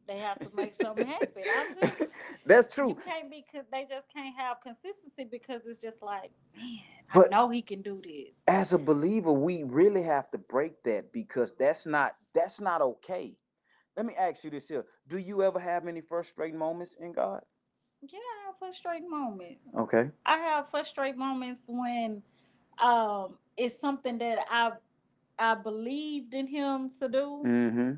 [0.06, 1.42] they have to make something happen.
[1.80, 1.94] Just
[2.46, 2.96] That's you true.
[3.04, 6.80] can't be they just can't have consistency because it's just like, man,
[7.14, 8.36] But- I know he can do this.
[8.48, 13.34] As a believer, we really have to break that because that's not that's not okay.
[13.96, 14.84] Let me ask you this here.
[15.08, 17.42] Do you ever have any frustrating moments in God?
[18.00, 19.68] Yeah, I have frustrating moments.
[19.76, 20.10] Okay.
[20.26, 22.22] I have frustrating moments when
[22.82, 24.72] um it's something that I've
[25.38, 27.92] I believed in him to do Mm-hmm.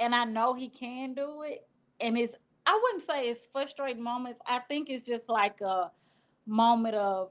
[0.00, 1.66] And I know he can do it.
[2.00, 2.34] And it's
[2.66, 4.40] I wouldn't say it's frustrating moments.
[4.46, 5.90] I think it's just like a
[6.46, 7.30] moment of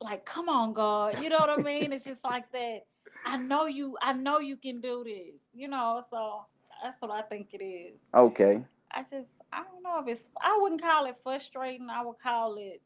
[0.00, 1.20] like, come on, God.
[1.22, 1.92] You know what I mean?
[1.92, 2.80] It's just like that.
[3.26, 6.02] I know you, I know you can do this, you know.
[6.10, 6.46] So
[6.82, 7.98] that's what I think it is.
[8.14, 8.62] Okay.
[8.90, 11.88] I just I don't know if it's I wouldn't call it frustrating.
[11.90, 12.80] I would call it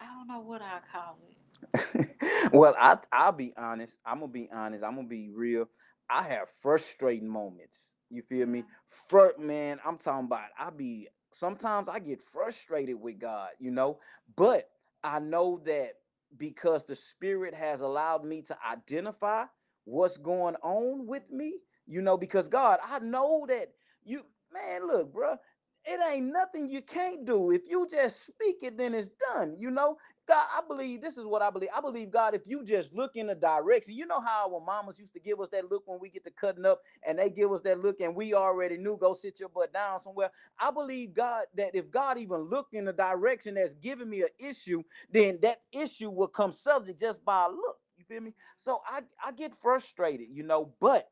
[0.00, 2.52] I don't know what I call it.
[2.52, 3.98] well, I I'll be honest.
[4.04, 4.82] I'm gonna be honest.
[4.82, 5.68] I'm gonna be real.
[6.12, 7.92] I have frustrating moments.
[8.10, 8.64] You feel me?
[9.08, 10.48] Fr- man, I'm talking about.
[10.58, 13.98] I be sometimes I get frustrated with God, you know,
[14.36, 14.68] but
[15.04, 15.94] I know that
[16.36, 19.44] because the Spirit has allowed me to identify
[19.84, 21.54] what's going on with me,
[21.86, 23.70] you know, because God, I know that
[24.04, 25.38] you, man, look, bruh,
[25.84, 27.52] it ain't nothing you can't do.
[27.52, 29.98] If you just speak it, then it's done, you know.
[30.28, 31.70] God, I believe this is what I believe.
[31.76, 35.00] I believe God, if you just look in the direction, you know how our mamas
[35.00, 37.52] used to give us that look when we get to cutting up, and they give
[37.52, 40.30] us that look, and we already knew go sit your butt down somewhere.
[40.60, 44.28] I believe God that if God even looked in the direction that's giving me an
[44.38, 47.78] issue, then that issue will come subject just by a look.
[47.98, 48.34] You feel me?
[48.56, 51.08] So I I get frustrated, you know, but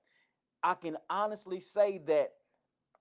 [0.62, 2.30] I can honestly say that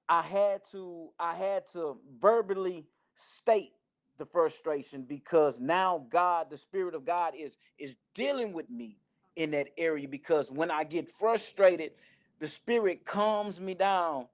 [0.09, 3.73] I had to I had to verbally state
[4.17, 8.97] the frustration because now God, the Spirit of God, is is dealing with me
[9.35, 11.91] in that area because when I get frustrated,
[12.39, 14.27] the Spirit calms me down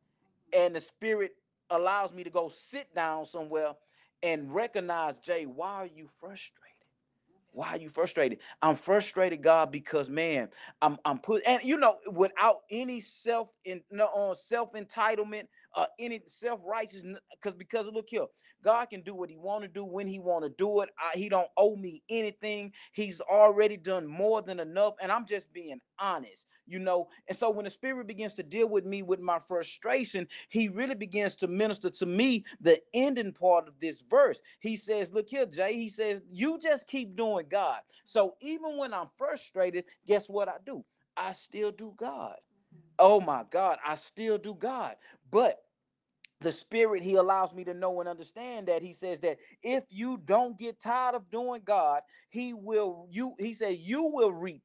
[0.53, 1.35] and the Spirit
[1.69, 3.73] allows me to go sit down somewhere
[4.21, 6.73] and recognize, Jay, why are you frustrated?
[7.51, 8.39] Why are you frustrated?
[8.61, 10.49] I'm frustrated, God, because man,
[10.81, 15.47] I'm I'm put and you know, without any self in no uh, on self entitlement,
[15.75, 18.25] uh, any self righteousness, because because look here,
[18.63, 20.89] God can do what He want to do when He want to do it.
[20.99, 22.73] I, he don't owe me anything.
[22.93, 27.07] He's already done more than enough, and I'm just being honest, you know.
[27.27, 30.95] And so when the Spirit begins to deal with me with my frustration, He really
[30.95, 34.41] begins to minister to me the ending part of this verse.
[34.59, 38.93] He says, "Look here, Jay." He says, "You just keep doing God." So even when
[38.93, 40.83] I'm frustrated, guess what I do?
[41.17, 42.35] I still do God.
[42.99, 44.95] Oh my God, I still do God.
[45.33, 45.57] But
[46.41, 50.21] the spirit he allows me to know and understand that he says that if you
[50.23, 54.61] don't get tired of doing God, he will you he said you will reap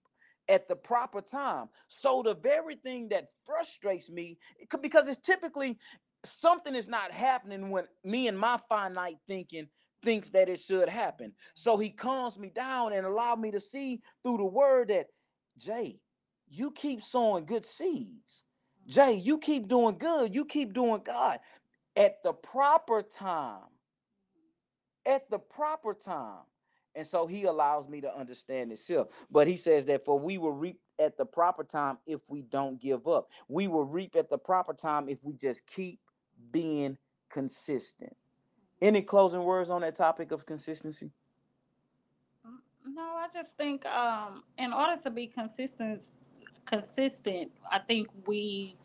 [0.48, 1.68] at the proper time.
[1.88, 4.38] So the very thing that frustrates me
[4.83, 5.78] because it's typically
[6.24, 9.68] something is not happening when me and my finite thinking
[10.04, 11.33] thinks that it should happen.
[11.54, 15.07] So he calms me down and allow me to see through the word that
[15.59, 16.00] Jay,
[16.50, 18.44] you keep sowing good seeds.
[18.88, 20.35] Jay, you keep doing good.
[20.35, 21.38] You keep doing God
[21.96, 23.64] at the proper time.
[25.05, 26.42] At the proper time.
[26.94, 29.05] And so he allows me to understand here.
[29.31, 32.81] But he says that for we will reap at the proper time if we don't
[32.81, 33.29] give up.
[33.46, 36.01] We will reap at the proper time if we just keep
[36.51, 36.96] being
[37.31, 38.16] consistent.
[38.81, 41.11] Any closing words on that topic of consistency?
[42.46, 46.05] Mm, No, I just think um in order to be consistent
[46.68, 48.76] consistent, I think we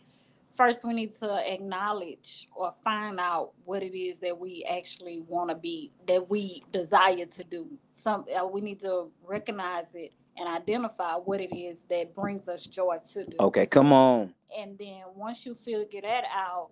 [0.52, 5.50] first we need to acknowledge or find out what it is that we actually want
[5.50, 7.67] to be that we desire to do.
[7.91, 12.65] Some uh, we need to recognize it and identify what it is that brings us
[12.65, 13.36] joy to do.
[13.39, 14.34] Okay, come on.
[14.58, 16.72] And then once you figure that out,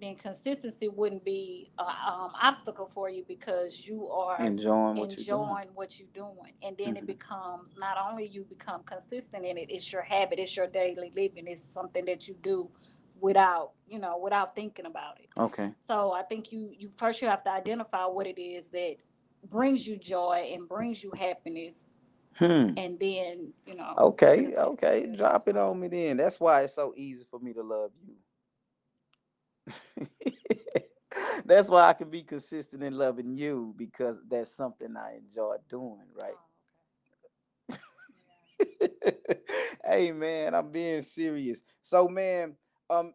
[0.00, 5.36] then consistency wouldn't be an um, obstacle for you because you are Enjoying what you're
[5.36, 5.66] doing.
[5.74, 6.52] what you're doing.
[6.62, 10.56] And then it becomes not only you become consistent in it, it's your habit, it's
[10.56, 12.70] your daily living, it's something that you do
[13.20, 15.28] without, you know, without thinking about it.
[15.38, 15.72] Okay.
[15.80, 18.96] So I think you you first you have to identify what it is that
[19.48, 21.88] brings you joy and brings you happiness
[22.36, 22.70] Hmm.
[22.78, 23.94] and then, you know.
[23.98, 25.12] Okay, okay.
[25.14, 26.16] Drop it on me then.
[26.16, 28.14] That's why it's so easy for me to love you.
[31.44, 36.06] that's why I can be consistent in loving you because that's something I enjoy doing,
[36.16, 36.32] right?
[36.34, 36.38] Oh,
[38.82, 39.16] okay.
[39.84, 41.62] hey man, I'm being serious.
[41.82, 42.54] So man,
[42.88, 43.12] um,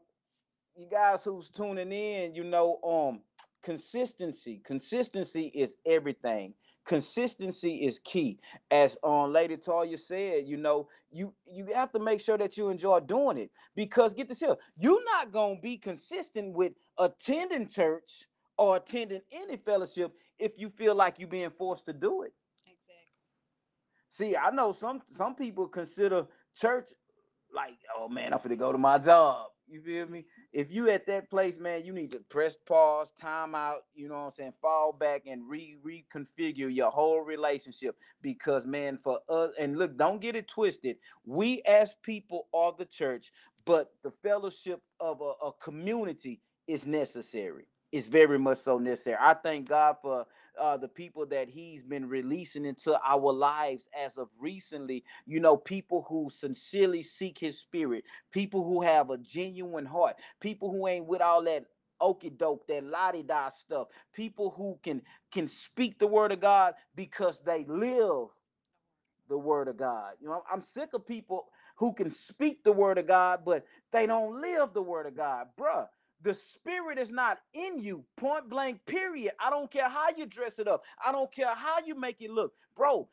[0.76, 3.22] you guys who's tuning in, you know, um,
[3.64, 4.62] consistency.
[4.66, 6.54] Consistency is everything.
[6.86, 8.40] Consistency is key.
[8.70, 12.70] As um Lady Toya said, you know, you you have to make sure that you
[12.70, 18.28] enjoy doing it because get this here, you're not gonna be consistent with attending church
[18.58, 22.34] or attending any fellowship if you feel like you're being forced to do it.
[22.66, 23.14] Exactly.
[24.12, 26.90] See, I know some some people consider church
[27.54, 29.48] like, oh man, I'm gonna go to my job.
[29.68, 30.26] You feel me?
[30.54, 34.16] If you at that place, man, you need to press pause, time out, you know
[34.16, 37.96] what I'm saying, fall back and re reconfigure your whole relationship.
[38.22, 40.98] Because man, for us, and look, don't get it twisted.
[41.26, 43.32] We as people are the church,
[43.66, 47.68] but the fellowship of a, a community is necessary.
[47.96, 49.18] It's very much so necessary.
[49.22, 50.26] I thank God for
[50.62, 55.06] uh, the people that He's been releasing into our lives as of recently.
[55.26, 60.72] You know, people who sincerely seek His Spirit, people who have a genuine heart, people
[60.72, 61.66] who ain't with all that
[62.02, 66.76] okey doke, that lottie da stuff, people who can can speak the word of God
[66.96, 68.28] because they live
[69.30, 70.14] the word of God.
[70.22, 74.08] You know, I'm sick of people who can speak the word of God, but they
[74.08, 75.88] don't live the word of God, bruh.
[76.26, 79.34] The spirit is not in you, point blank, period.
[79.40, 82.32] I don't care how you dress it up, I don't care how you make it
[82.32, 83.10] look, bro.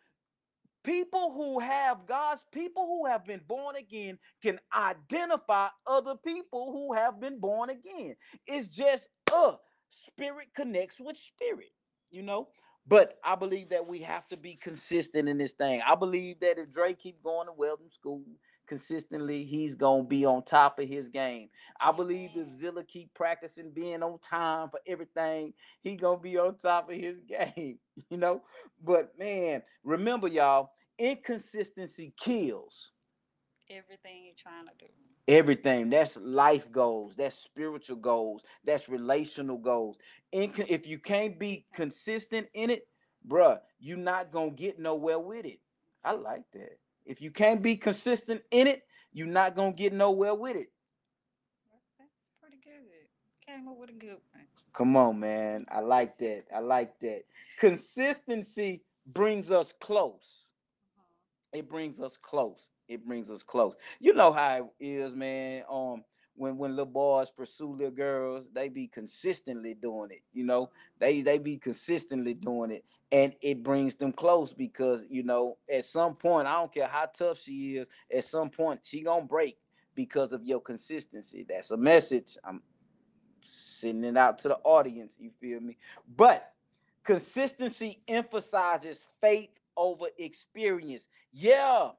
[0.85, 6.95] People who have God's people who have been born again can identify other people who
[6.95, 8.17] have been born again.
[8.49, 9.57] It's just uh
[9.91, 11.73] spirit connects with spirit,
[12.11, 12.49] you know.
[12.89, 15.83] But I believe that we have to be consistent in this thing.
[15.87, 18.25] I believe that if Drake keep going to welding school
[18.73, 21.51] consistently, he's gonna be on top of his game.
[21.79, 26.57] I believe if Zilla keep practicing being on time for everything, he gonna be on
[26.57, 27.79] top of his game.
[28.09, 28.43] You know.
[28.83, 32.93] But man, remember y'all, inconsistency kills
[33.71, 34.93] Everything you're trying to do.
[35.29, 35.91] everything.
[35.91, 39.99] That's life goals, that's spiritual goals, that's relational goals.
[40.35, 42.87] Inco- if you can't be consistent in it,
[43.29, 45.61] bruh, you're not gonna get nowhere with it.
[46.05, 46.79] I like that.
[47.05, 50.71] If you can't be consistent in it, you're not gonna get nowhere with it.
[51.99, 52.11] That's,
[52.41, 53.07] pretty good.
[53.47, 54.45] Came up with a good one.
[54.73, 55.67] Come on, man.
[55.71, 56.45] I like that.
[56.55, 57.25] I like that.
[57.59, 60.49] Consistency brings us close.
[61.53, 61.59] Mhm.
[61.59, 62.71] it brings us close.
[62.89, 63.77] It brings us close.
[64.01, 65.65] You know how it is, man.
[65.69, 70.23] Um, when when little boys pursue little girls, they be consistently doing it.
[70.33, 75.23] You know, they they be consistently doing it, and it brings them close because you
[75.23, 79.03] know at some point, I don't care how tough she is, at some point she
[79.03, 79.59] gonna break
[79.95, 81.45] because of your consistency.
[81.49, 82.37] That's a message.
[82.43, 82.63] I'm
[83.45, 85.19] sending it out to the audience.
[85.21, 85.77] You feel me?
[86.17, 86.53] But
[87.05, 91.09] consistency emphasizes faith over experience.
[91.33, 91.91] Yeah,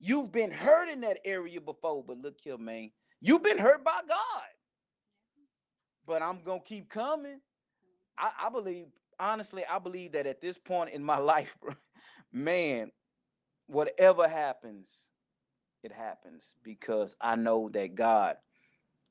[0.00, 2.90] you've been hurt in that area before, but look here, man.
[3.20, 4.42] You've been hurt by God,
[6.06, 7.40] but I'm gonna keep coming.
[8.16, 8.86] I, I believe,
[9.22, 11.56] honestly, I believe that at this point in my life,
[12.32, 12.90] man,
[13.66, 14.90] whatever happens,
[15.82, 18.36] it happens because I know that God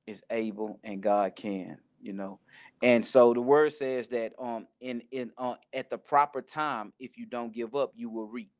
[0.05, 2.39] is able and God can, you know.
[2.81, 7.17] And so the word says that um in in uh, at the proper time, if
[7.17, 8.51] you don't give up, you will reap.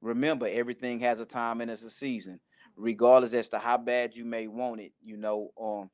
[0.00, 2.38] Remember, everything has a time and it's a season,
[2.76, 4.92] regardless as to how bad you may want it.
[5.02, 5.90] You know, um,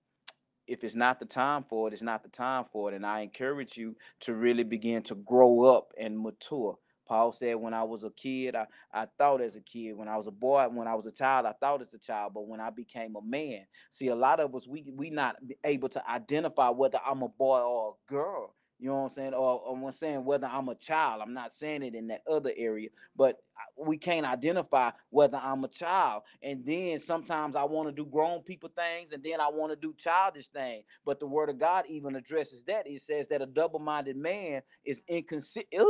[0.66, 2.94] if it's not the time for it, it's not the time for it.
[2.96, 6.78] And I encourage you to really begin to grow up and mature.
[7.06, 9.92] Paul said, when I was a kid, I, I thought as a kid.
[9.94, 12.32] When I was a boy, when I was a child, I thought as a child.
[12.34, 15.90] But when I became a man, see, a lot of us, we we not able
[15.90, 18.54] to identify whether I'm a boy or a girl.
[18.78, 19.34] You know what I'm saying?
[19.34, 21.22] Or, or I'm saying whether I'm a child.
[21.22, 23.38] I'm not saying it in that other area, but
[23.78, 26.24] we can't identify whether I'm a child.
[26.42, 29.76] And then sometimes I want to do grown people things, and then I want to
[29.76, 30.84] do childish things.
[31.04, 32.86] But the word of God even addresses that.
[32.86, 35.86] It says that a double-minded man is inconsistent,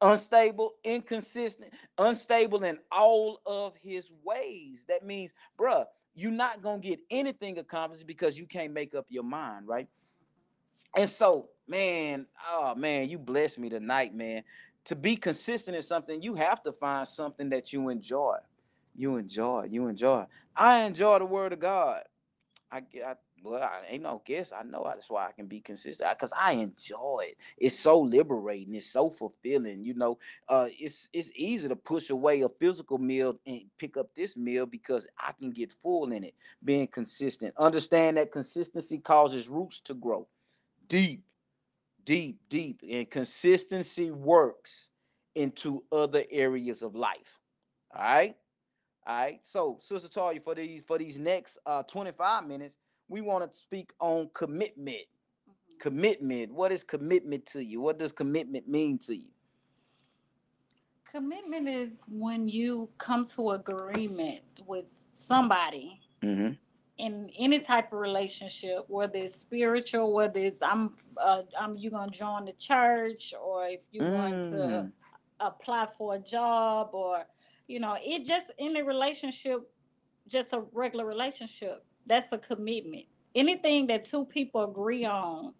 [0.00, 4.84] unstable, inconsistent, unstable in all of his ways.
[4.88, 5.84] That means, bruh,
[6.14, 9.88] you're not gonna get anything accomplished because you can't make up your mind, right?
[10.96, 14.42] And so, man, oh man, you blessed me tonight, man.
[14.86, 18.36] To be consistent in something, you have to find something that you enjoy.
[18.94, 20.26] You enjoy, you enjoy.
[20.54, 22.02] I enjoy the word of God.
[22.70, 24.52] I get, I, well, I ain't no guess.
[24.52, 27.36] I know that's why I can be consistent because I enjoy it.
[27.56, 28.74] It's so liberating.
[28.74, 29.82] It's so fulfilling.
[29.82, 34.14] You know, uh, it's it's easy to push away a physical meal and pick up
[34.14, 36.34] this meal because I can get full in it.
[36.64, 40.26] Being consistent, understand that consistency causes roots to grow
[40.88, 41.22] deep,
[42.04, 44.90] deep, deep, and consistency works
[45.34, 47.38] into other areas of life.
[47.94, 48.36] All right.
[49.06, 49.40] All right.
[49.42, 52.78] So, Sister Toya, for these for these next uh 25 minutes,
[53.08, 55.06] we want to speak on commitment.
[55.48, 55.78] Mhm.
[55.80, 56.52] Commitment.
[56.52, 57.80] What is commitment to you?
[57.80, 59.28] What does commitment mean to you?
[61.10, 66.54] Commitment is when you come to agreement with somebody Mm-hmm.
[66.98, 72.10] In any type of relationship, whether it's spiritual, whether it's I'm uh, I'm you gonna
[72.10, 74.92] join the church, or if you want to Mm.
[75.40, 77.24] apply for a job, or
[77.66, 79.60] you know, it just in a relationship,
[80.28, 81.84] just a regular relationship.
[82.06, 83.06] That's a commitment.
[83.34, 85.54] Anything that two people agree on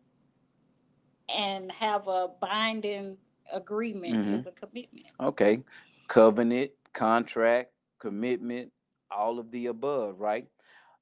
[1.28, 3.18] and have a binding
[3.52, 4.34] agreement Mhm.
[4.40, 5.06] is a commitment.
[5.20, 5.62] Okay.
[6.06, 8.72] Covenant, contract, commitment,
[9.10, 10.46] all of the above, right?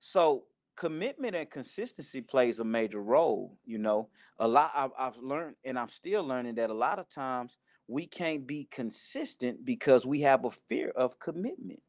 [0.05, 3.57] So commitment and consistency plays a major role.
[3.65, 4.09] You know,
[4.41, 8.07] a lot I've, I've learned and I'm still learning that a lot of times we
[8.07, 11.81] can't be consistent because we have a fear of commitment.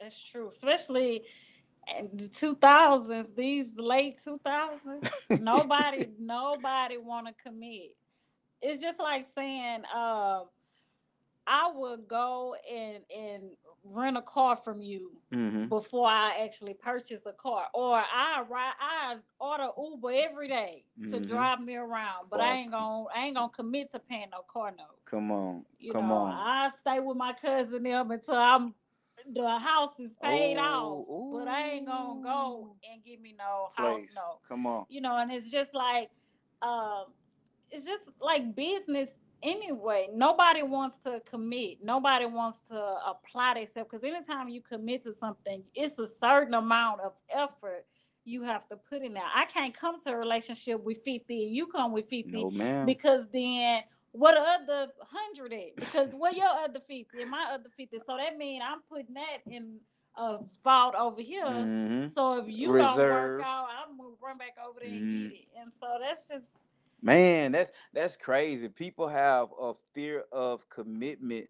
[0.00, 1.24] That's true, especially
[1.98, 5.10] in the two thousands, these late two thousands.
[5.40, 7.96] nobody, nobody want to commit.
[8.62, 10.44] It's just like saying, um,
[11.44, 13.42] I would go and and
[13.90, 18.72] rent a car from you hmm before I actually purchase a car, or I ride,
[18.80, 21.28] I order Uber every day to Mhm.
[21.28, 24.70] drive me around, but I ain't gonna, I ain't gonna commit to paying no car
[24.70, 25.04] note.
[25.04, 25.64] Come on.
[25.78, 26.32] You Come know, on.
[26.32, 28.74] I stay with my cousin them until I'm
[29.26, 33.70] the house is paid off, Oh, but I ain't gonna go and give me no
[33.74, 34.40] house note.
[34.48, 34.86] Come on.
[34.88, 36.10] You know, and it's just like,
[36.62, 37.06] um,
[37.70, 39.10] it's just like business
[39.42, 40.08] anyway.
[40.12, 41.78] Nobody wants to commit.
[41.82, 47.00] Nobody wants to apply themselves because anytime you commit to something, it's a certain amount
[47.00, 47.86] of effort
[48.24, 49.22] you have to put in there.
[49.34, 52.50] I can't come to a relationship with 50 and you come with 50 No,
[52.86, 53.82] because then
[54.12, 54.40] what the
[54.72, 55.76] other hundred at?
[55.76, 57.98] Because where your other fifty and my other fifty?
[57.98, 59.76] So that means I'm putting that in
[60.16, 61.44] a vault over here.
[61.44, 62.12] Mhm.
[62.12, 64.96] So if you don't work out, I'm gonna run back over there Mhm.
[64.96, 65.48] and get it.
[65.56, 66.52] And so that's just
[67.00, 68.68] Man, that's that's crazy.
[68.68, 71.48] People have a fear of commitment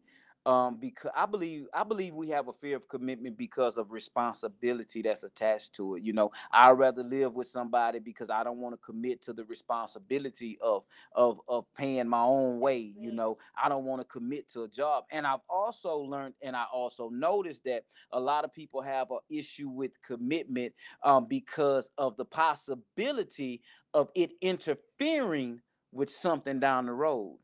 [0.48, 5.02] um because I believe I believe we have a fear of commitment because of responsibility
[5.02, 6.02] that's attached to it.
[6.04, 9.44] You know, I'd rather live with somebody because I don't want to commit to the
[9.44, 10.84] responsibility of
[11.14, 13.38] of of paying my own way, you know.
[13.62, 15.04] I don't want to commit to a job.
[15.12, 19.18] And I've also learned and I also noticed that a lot of people have an
[19.30, 23.62] issue with commitment um because of the possibility
[23.94, 25.60] of it interfering
[25.92, 27.38] with something down the road.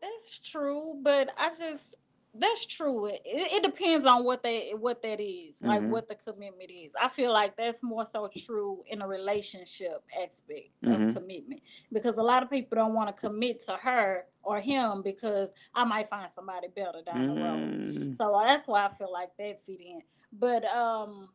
[0.00, 1.96] That's true, but I just
[2.34, 3.06] that's true.
[3.06, 5.88] It, it depends on what they what that is, like Mhm.
[5.88, 6.92] what the commitment is.
[7.00, 11.08] I feel like that's more so true in a relationship aspect Mhm.
[11.08, 15.02] of commitment because a lot of people don't want to commit to her or him
[15.02, 17.72] because I might find somebody better down the road.
[17.72, 18.16] Mhm.
[18.16, 20.02] So uh, that's why I feel like that fit in.
[20.32, 21.30] But um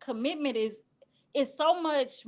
[0.00, 0.82] commitment is
[1.34, 2.24] is so much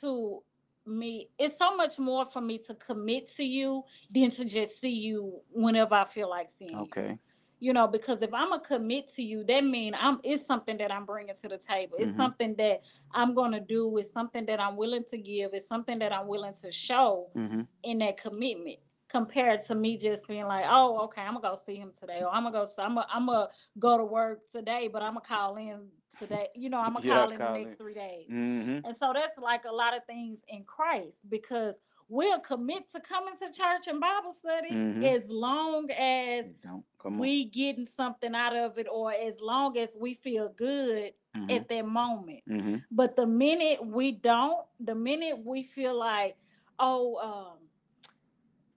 [0.00, 0.42] to
[0.86, 4.90] me it's so much more for me to commit to you than to just see
[4.90, 6.82] you whenever I feel like seeing you.
[6.82, 7.18] Okay.
[7.60, 10.90] You know, because if I'm a commit to you, that mean I'm it's something that
[10.90, 11.96] I'm bringing to the table.
[11.98, 12.16] It's Mhm.
[12.16, 13.96] something that I'm gonna do.
[13.98, 15.54] It's something that I'm willing to give.
[15.54, 18.78] It's something that I'm willing to show hmm in that commitment
[19.08, 22.28] compared to me just being like, oh, okay, I'm gonna go see him today, or
[22.34, 25.56] I'm gonna go, I'm gonna, I'm gonna go to work today, but I'm gonna call
[25.56, 25.88] in
[26.18, 26.48] today.
[26.54, 28.26] You know, I'm gonna Yeah, call in the next three days.
[28.28, 31.76] hmm And so that's like a lot of things in Christ because
[32.08, 35.02] we'll commit to coming to church and Bible study Mhm.
[35.04, 37.18] as long as Don't come on.
[37.18, 41.50] we getting something out of it, or as long as we feel good Mhm.
[41.50, 42.42] at that moment.
[42.46, 46.36] hmm But the minute we don't, the minute we feel like,
[46.78, 47.58] oh, um,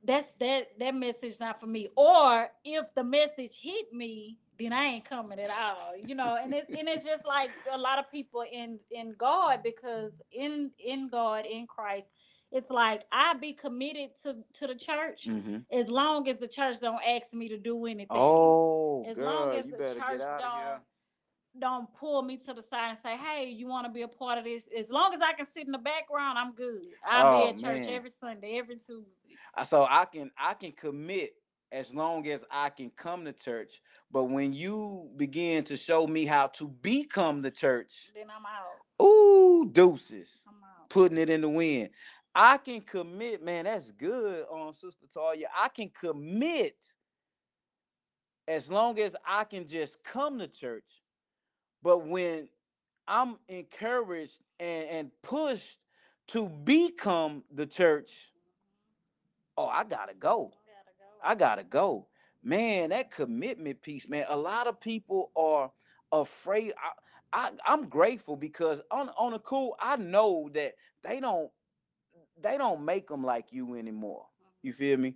[0.04, 1.90] that's that that message not for me.
[1.96, 5.96] Or if the message hit me, then I ain't coming at all.
[5.98, 9.62] You know, and it's and it's just like a lot of people in in God
[9.64, 12.08] because in in God in Christ,
[12.52, 16.80] it's like I be committed to to the church hmm as long as the church
[16.80, 18.10] don't ask me to do anything.
[18.10, 20.82] Oh, As long as the church get out of don't
[21.60, 24.38] don't pull me to the side and say, "Hey, you want to be a part
[24.38, 26.82] of this?" As long as I can sit in the background, I'm good.
[27.06, 27.90] I'll Oh, be at church man.
[27.96, 29.38] every Sunday, every Tuesday.
[29.56, 31.34] Uh, So I can I can commit
[31.76, 33.82] as long as I can come to church.
[34.10, 39.06] But when you begin to show me how to become the church, Then I'm out.
[39.06, 40.46] ooh, deuces.
[40.48, 40.90] I'm out.
[40.90, 41.90] putting it in the wind.
[42.34, 43.66] I can commit, man.
[43.66, 45.48] That's good on Sister Talia.
[45.56, 46.76] I can commit
[48.48, 51.02] as long as I can just come to church.
[51.84, 52.48] But when
[53.06, 55.80] I'm encouraged and, and pushed
[56.28, 59.64] to become the church, mm-hmm.
[59.64, 60.54] oh, I gotta go.
[61.26, 62.08] I gotta go.
[62.08, 62.08] I gotta go.
[62.44, 64.26] man, that commitment piece, man.
[64.30, 65.72] A lot of people are
[66.12, 66.74] afraid.
[67.34, 70.74] I, I I'm grateful because on on a cool, I know that
[71.04, 71.52] they don't
[72.42, 74.28] they don't make them like you anymore.
[74.62, 74.78] You mm-hmm.
[74.78, 75.16] feel me?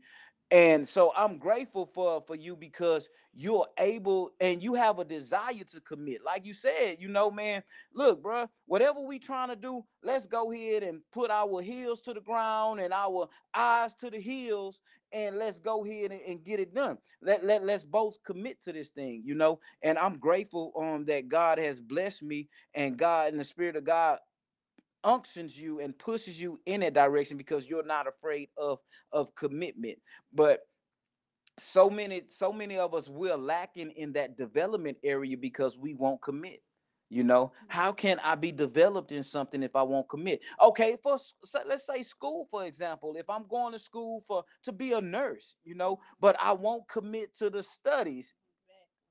[0.51, 5.63] And so I'm grateful for for you because you're able and you have a desire
[5.71, 6.25] to commit.
[6.25, 10.51] Like you said, you know, man, look, bruh, whatever we trying to do, let's go
[10.51, 14.81] ahead and put our heels to the ground and our eyes to the heels
[15.11, 16.97] and let's go ahead and, and get it done.
[17.21, 19.59] Let, let let's both commit to this thing, you know.
[19.83, 23.83] And I'm grateful um that God has blessed me and God and the spirit of
[23.83, 24.19] God
[25.03, 28.79] unctions you and pushes you in that direction because you're not afraid of
[29.11, 29.97] of commitment.
[30.33, 30.61] But
[31.57, 36.21] so many so many of us we're lacking in that development area because we won't
[36.21, 36.61] commit
[37.09, 37.45] you know?
[37.45, 37.65] Mm-hmm.
[37.69, 40.41] How can i be developed in something if i won't commit?
[40.61, 44.71] Okay for so let's say school for example if i'm going to school for to
[44.71, 48.35] be a nurse you know but i won't commit to the studies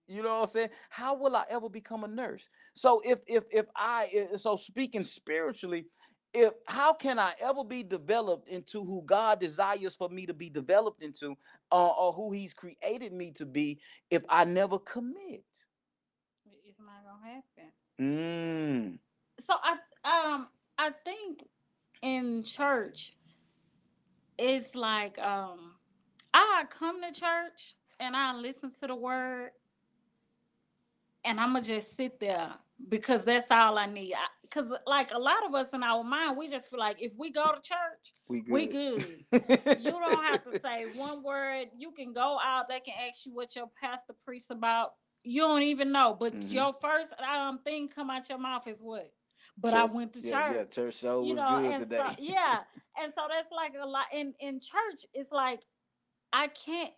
[0.09, 0.71] you know what I'm saying?
[0.91, 2.49] How will I ever become a nurse?
[2.75, 5.87] So if if if I i- so speaking spiritually,
[6.35, 10.51] if how can I ever be developed into who God desires for me to be
[10.51, 11.37] developed into,
[11.73, 13.81] uh, or who He's created me to be,
[14.11, 15.45] if I never commit?
[16.65, 17.73] It's not gonna happen.
[18.01, 18.99] Mm,
[19.41, 19.73] So I
[20.33, 20.49] um
[20.79, 21.45] I think
[22.03, 23.15] in church
[24.39, 25.75] it's like um
[26.33, 29.51] I come to church and I listen to the word
[31.25, 32.51] and I'm gonna just sit there
[32.89, 34.15] because that's all I need.
[34.43, 37.31] Because like a lot of us in our mind, we just feel like if we
[37.31, 38.53] go to church, we good.
[38.53, 39.03] we good.
[39.81, 41.67] you don't have to say one word.
[41.77, 42.69] You can go out.
[42.69, 44.93] They can ask you what your pastor priest about.
[45.23, 46.53] You don't even know, but Mhm.
[46.53, 49.13] your first um thing come out your mouth is what?
[49.57, 51.99] But I went to yeah, church Yeah, church show you was know, good today.
[51.99, 52.61] so yeah,
[53.03, 55.05] and so that's like a lot in in church.
[55.13, 55.61] It's like
[56.33, 56.93] I can't.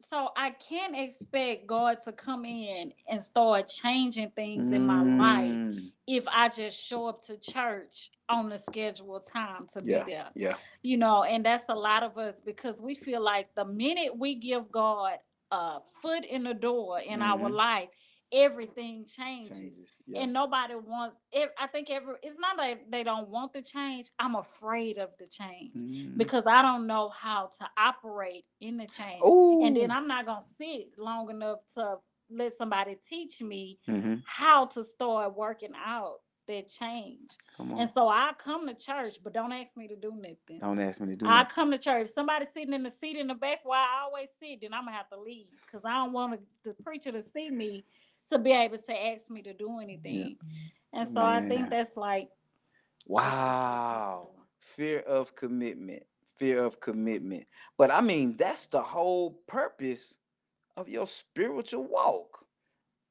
[0.00, 5.52] So I can't expect God to come in and start changing things in my life
[5.52, 10.12] Mm, if I just show up to church on the scheduled time to Yeah, be
[10.12, 10.30] there.
[10.34, 10.56] yeah.
[10.82, 14.36] You know, and that's a lot of us because we feel like the minute we
[14.36, 15.18] give God
[15.50, 17.54] a foot in the door in our Mhm.
[17.54, 17.88] life,
[18.32, 19.96] everything changes Changes.
[20.06, 20.20] Yeah.
[20.22, 21.50] and nobody wants it.
[21.58, 24.10] I think every it's not that they don't want the change.
[24.18, 26.16] I'm afraid of the change Mhm.
[26.18, 29.22] because I don't know how to operate in the change.
[29.22, 31.96] And then I'm not gonna sit long enough to
[32.30, 34.22] let somebody teach me Mhm.
[34.26, 37.30] how to start working out that change.
[37.58, 37.80] Come on.
[37.80, 40.60] And so I come to church, but don't ask me to do nothing.
[40.60, 41.50] Don't ask me to do I that.
[41.50, 42.08] come to church.
[42.08, 44.96] Somebody sitting in the seat in the back where I always sit, then I'm gonna
[44.96, 47.84] have to leave because I don't want the preacher to see me
[48.30, 50.36] to be able to ask me to do anything.
[50.92, 52.28] And so I think that's like
[53.08, 54.28] Wow.
[54.58, 56.04] Fear of commitment.
[56.36, 57.46] Fear of commitment.
[57.76, 60.18] But I mean, that's the whole purpose
[60.76, 62.44] of your spiritual walk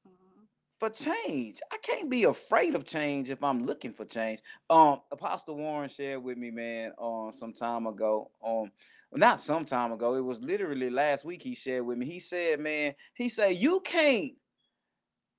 [0.06, 0.46] mhm.
[0.78, 1.60] for change.
[1.70, 4.40] I can't be afraid of change if I'm looking for change.
[4.70, 8.30] Um, Apostle Warren shared with me, man, um, some time ago.
[8.42, 8.70] Um,
[9.12, 10.14] not some time ago.
[10.14, 11.42] It was literally last week.
[11.42, 12.06] He shared with me.
[12.06, 14.32] He said, man, he said you can't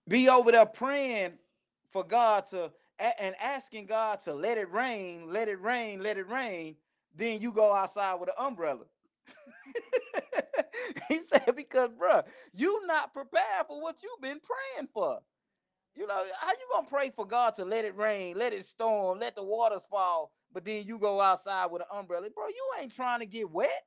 [0.10, 1.34] be over there praying
[1.90, 6.30] for God to and asking God to let it rain, let it rain, let it
[6.30, 6.76] rain.
[7.16, 8.86] Then you go outside with an umbrella.
[11.10, 15.20] he said, because bruh, you not prepared for what you've been praying for.
[15.96, 19.20] You know, how you gonna pray for God to let it rain, let it storm,
[19.20, 22.48] let the waters fall, but then you go outside with an umbrella, bro?
[22.48, 23.84] You ain't trying to get wet.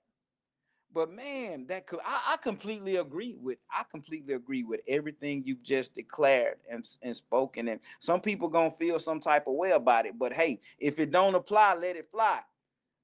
[0.94, 3.58] But man, that could I, I completely agree with.
[3.70, 7.68] I completely agree with everything you've just declared and, and spoken.
[7.68, 10.18] And some people gonna feel some type of way about it.
[10.18, 12.40] But hey, if it don't apply, let it fly.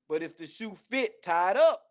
[0.09, 1.83] But if the shoe fit, tie it up.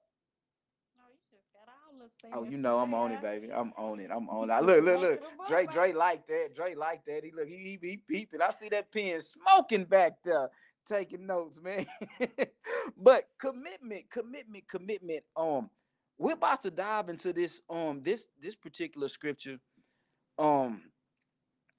[1.09, 3.49] You just got all the Oh, you know I'm on it, baby.
[3.51, 4.09] I'm on it.
[4.11, 4.53] I'm on it.
[4.53, 5.19] I- Look, look, look.
[5.23, 5.65] to the book, Dre.
[5.65, 6.49] Dre like that.
[6.55, 7.23] Dre like that.
[7.23, 8.41] He look, he he, he peeping.
[8.41, 10.49] I see that pen smoking back there,
[10.87, 11.85] taking notes, man.
[12.97, 15.23] but commitment, commitment, commitment.
[15.35, 15.69] Um,
[16.17, 19.59] we're about to dive into this um this this particular scripture.
[20.39, 20.83] Um,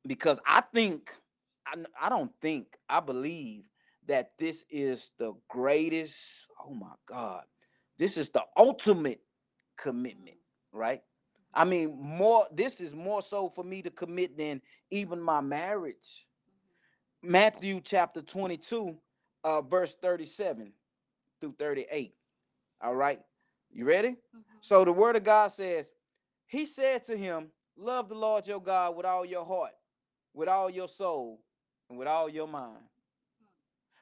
[0.07, 1.11] because I think
[1.67, 3.65] I, I don't think I believe
[4.07, 6.17] that this is the greatest.
[6.65, 7.45] Oh my God,
[7.99, 9.21] this is the ultimate
[9.77, 10.39] commitment,
[10.73, 11.03] right?
[11.55, 12.47] I mean, more.
[12.53, 14.61] This is more so for me to commit than
[14.91, 16.27] even my marriage.
[17.23, 18.97] Matthew chapter twenty-two,
[19.45, 20.73] uh, verse thirty-seven
[21.41, 22.15] through thirty-eight.
[22.81, 23.21] All right,
[23.73, 24.11] you ready?
[24.35, 24.45] Mhm.
[24.61, 25.93] So the word of God says,
[26.47, 29.73] He said to him, Love the Lord your God with all your heart,
[30.35, 31.41] with all your soul,
[31.89, 32.83] and with all your mind.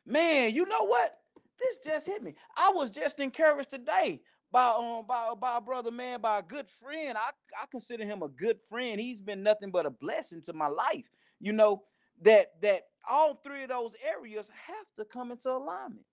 [0.04, 1.18] Man, you know what?
[1.58, 2.34] this just hit me.
[2.56, 4.20] I was just encouraged today
[4.52, 7.16] by um by by a brother man by a good friend.
[7.16, 9.00] I I consider him a good friend.
[9.00, 11.06] He's been nothing but a blessing to my life.
[11.40, 11.82] You know
[12.22, 16.04] that that all three of those areas have to come into alignment.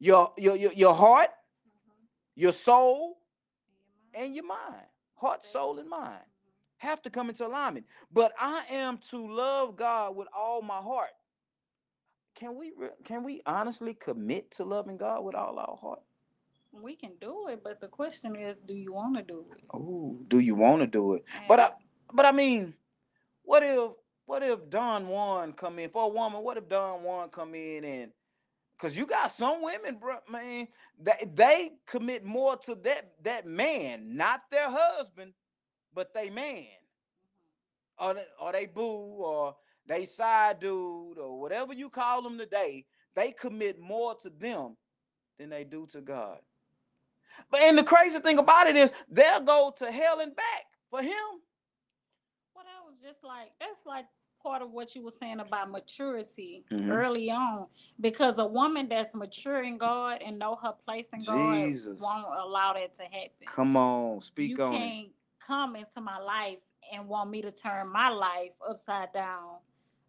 [0.00, 0.32] Yeah, that's true.
[0.38, 1.30] Your your your, your heart,
[1.66, 2.08] Mhm.
[2.36, 3.18] your soul,
[4.14, 4.86] And and your mind.
[5.16, 6.52] Heart, soul, and mind Mhm.
[6.78, 7.86] have to come into alignment.
[8.12, 11.10] But I am to love God with all my heart.
[12.34, 16.02] Can we re- can we honestly commit to loving God with all our heart?
[16.72, 19.62] We can do it, but the question is, do you want to do it?
[19.74, 21.24] Oh, do you want to do it?
[21.48, 21.70] But I
[22.12, 22.74] but I mean,
[23.44, 23.92] what if
[24.26, 26.42] what if Don Juan come in for a woman?
[26.42, 28.12] What if Don Juan come in and
[28.78, 30.68] because you got some women, bro, man,
[31.02, 35.32] that they commit more to that that man, not their husband,
[35.94, 36.64] but they man,
[38.00, 38.06] mm-hmm.
[38.06, 39.56] or they, or they boo, or
[39.86, 42.84] they side dude, or whatever you call them today.
[43.16, 44.76] They commit more to them
[45.38, 46.38] than they do to God.
[47.50, 51.02] But and the crazy thing about it is they'll go to hell and back for
[51.02, 51.42] him.
[52.54, 54.06] Well, that was just like that's like
[54.42, 56.90] part of what you were saying about maturity Mhm.
[56.90, 57.66] early on,
[58.00, 61.56] because a woman that's mature in God and know her place in God
[62.00, 63.46] won't allow that to happen.
[63.46, 64.78] Come on, speak you on it.
[64.78, 65.08] can't
[65.40, 66.58] come into my life
[66.92, 69.58] and want me to turn my life upside down.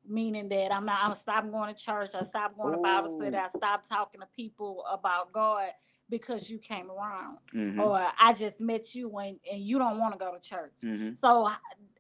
[0.05, 3.36] Meaning that I'm not, I'm stop going to church, I stop going to Bible study,
[3.36, 5.69] I stop talking to people about God
[6.09, 7.38] because you came around.
[7.53, 10.73] Mhm, Or I just met you and, and you don't want to go to church.
[10.82, 11.17] mhm.
[11.17, 11.49] So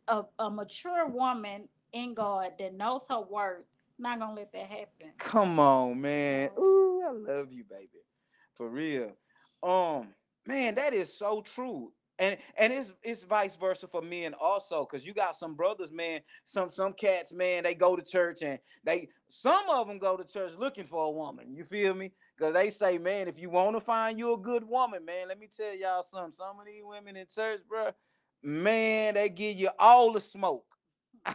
[0.07, 3.65] a, a mature woman in God that knows her worth,
[3.97, 5.13] not gonna let that happen.
[5.17, 6.49] Come on, man.
[6.57, 7.89] Ooh, I love you, baby.
[8.55, 9.11] For real.
[9.63, 10.09] Um,
[10.45, 11.91] man, that is so true.
[12.19, 16.19] And and it's it's vice versa for men also, because you got some brothers, man.
[16.43, 20.25] Some some cats, man, they go to church and they some of them go to
[20.25, 21.53] church looking for a woman.
[21.53, 22.11] You feel me?
[22.37, 25.39] Because they say, man, if you want to find you a good woman, man, let
[25.39, 26.33] me tell y'all something.
[26.33, 27.91] Some of these women in church, bro,
[28.43, 30.65] man, they give you all the smoke.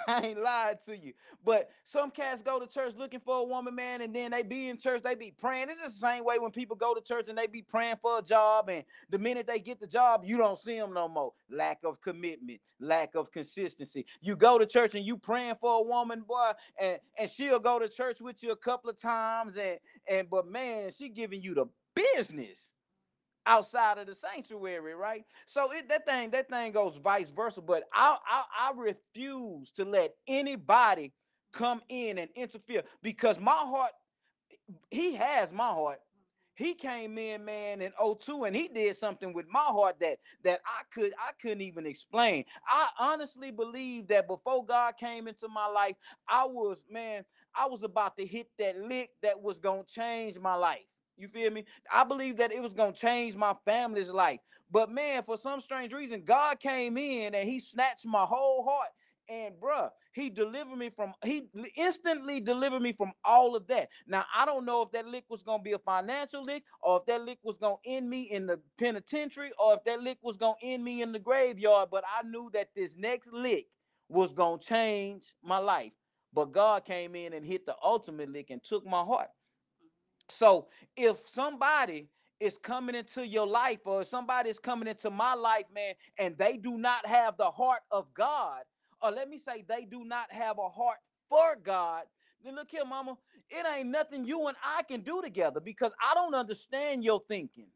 [0.08, 1.12] I ain't lied to you.
[1.44, 4.68] But some cats go to church looking for a woman, man, and then they be
[4.68, 5.68] in church, they be praying.
[5.68, 8.18] It's just the same way when people go to church and they be praying for
[8.18, 11.32] a job, and the minute they get the job, you don't see them no more.
[11.50, 14.06] Lack of commitment, lack of consistency.
[14.20, 17.78] You go to church and you praying for a woman, boy, and, and she'll go
[17.78, 19.78] to church with you a couple of times, and
[20.08, 22.72] and but man, she giving you the business
[23.46, 25.24] outside of the sanctuary, right?
[25.46, 27.62] So it that thing that thing goes vice versa.
[27.62, 31.12] But I I, I refuse to let anybody
[31.52, 33.92] come in and interfere because my heart,
[34.90, 35.98] he has my heart.
[36.56, 40.60] He came in, man, in 02 and he did something with my heart that that
[40.64, 42.44] I could I couldn't even explain.
[42.68, 45.96] I honestly believe that before God came into my life,
[46.28, 47.24] I was, man,
[47.56, 50.80] I was about to hit that lick that was gonna change my life.
[51.16, 51.64] You feel me?
[51.92, 54.40] I believe that it was gonna change my family's life.
[54.70, 58.88] But man, for some strange reason, God came in and he snatched my whole heart.
[59.28, 63.88] And bruh, he delivered me from he instantly delivered me from all of that.
[64.06, 67.06] Now I don't know if that lick was gonna be a financial lick, or if
[67.06, 70.56] that lick was gonna end me in the penitentiary, or if that lick was gonna
[70.62, 71.88] end me in the graveyard.
[71.90, 73.66] But I knew that this next lick
[74.10, 75.94] was gonna change my life.
[76.34, 79.28] But God came in and hit the ultimate lick and took my heart.
[80.28, 82.08] So if somebody
[82.40, 86.36] is coming into your life or if somebody is coming into my life, man, and
[86.36, 88.62] they do not have the heart of God,
[89.02, 90.98] or let me say they do not have a heart
[91.28, 92.04] for God,
[92.44, 93.16] then look here, mama,
[93.50, 97.68] it ain't nothing you and I can do together because I don't understand your thinking.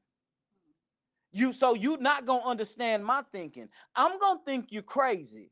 [1.32, 3.68] You so you not gonna understand my thinking.
[3.94, 5.50] I'm gonna think you crazy.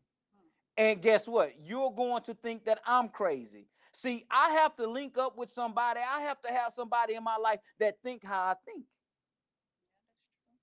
[0.76, 1.52] And guess what?
[1.64, 3.68] You're going to think that I'm crazy.
[3.96, 6.00] See, I have to link up with somebody.
[6.00, 8.84] I have to have somebody in my life that think how I think.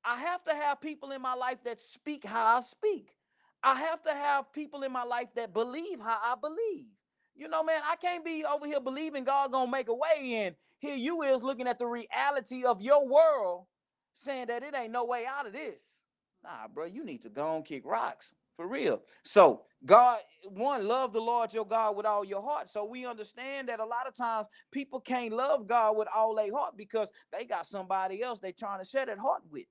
[0.05, 3.15] I have to have people in my life that speak how I speak.
[3.63, 6.91] I have to have people in my life that believe how I believe.
[7.34, 10.55] You know, man, I can't be over here believing God gonna make a way, and
[10.77, 13.65] here you is looking at the reality of your world,
[14.13, 16.01] saying that it ain't no way out of this.
[16.43, 19.01] Nah, bro, you need to go and kick rocks for real.
[19.23, 22.69] So, God, one, love the Lord your God with all your heart.
[22.69, 26.51] So we understand that a lot of times people can't love God with all their
[26.53, 29.65] heart because they got somebody else they trying to share that heart with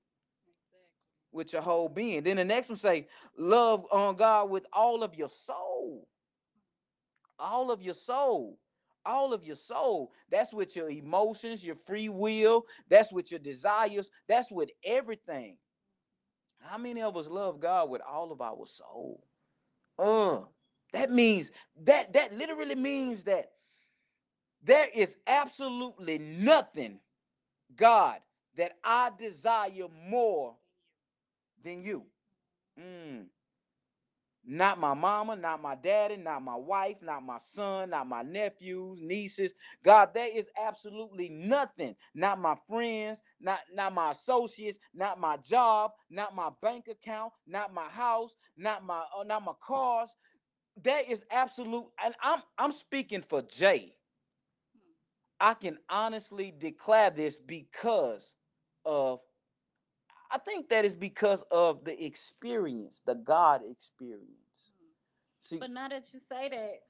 [1.31, 2.23] with your whole being.
[2.23, 3.07] Then the next one say,
[3.37, 6.07] love on God with all of your soul.
[7.39, 8.59] All of your soul.
[9.05, 10.11] All of your soul.
[10.31, 12.65] That's with your emotions, your free will.
[12.89, 14.11] That's with your desires.
[14.27, 15.57] That's with everything.
[16.63, 19.23] How many of us love God with all of our soul?
[19.99, 20.39] Uh,
[20.93, 21.51] that means
[21.83, 23.51] that that literally means that
[24.63, 26.99] There is absolutely nothing,
[27.75, 28.19] God,
[28.57, 30.55] that I desire more
[31.63, 32.03] than you.
[32.79, 33.25] Mm.
[34.45, 38.99] Not my mama, not my daddy, not my wife, not my son, not my nephews,
[39.01, 39.53] nieces.
[39.83, 41.95] God, there is absolutely nothing.
[42.15, 47.73] Not my friends, not, not my associates, not my job, not my bank account, not
[47.73, 50.09] my house, not my uh, not my cars.
[50.81, 53.93] There is absolute, and I'm I'm speaking for Jay.
[55.39, 58.35] I can honestly declare this because
[58.85, 59.21] of
[60.33, 64.25] I think that is because of the experience, the God experience.
[64.25, 65.39] Mm-hmm.
[65.39, 66.81] See, But now that you say that,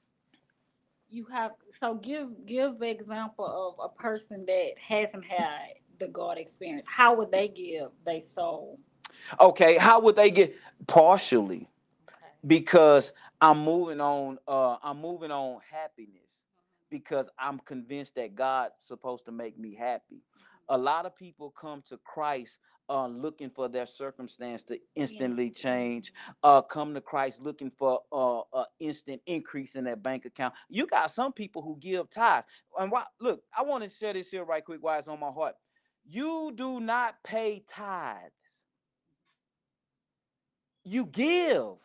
[1.10, 3.44] you have so give give the example
[3.78, 6.86] of a person that hasn't had the God experience.
[6.88, 8.80] How would they give they soul?
[9.40, 11.68] okay, how would they get partially?
[12.08, 12.16] Okay.
[12.46, 16.86] Because I'm moving on, uh, I'm moving on happiness mm-hmm.
[16.90, 20.16] because I'm convinced that God's supposed to make me happy.
[20.16, 20.53] Mm-hmm.
[20.68, 22.58] A lot of people come to Christ
[22.88, 26.12] uh, looking for their circumstance to instantly change.
[26.42, 30.54] Uh, come to Christ looking for uh, an instant increase in their bank account.
[30.68, 32.46] You got some people who give tithes.
[32.78, 35.30] And why, look, I want to share this here right quick while it's on my
[35.30, 35.54] heart.
[36.06, 38.32] You do not pay tithes.
[40.84, 41.78] You give.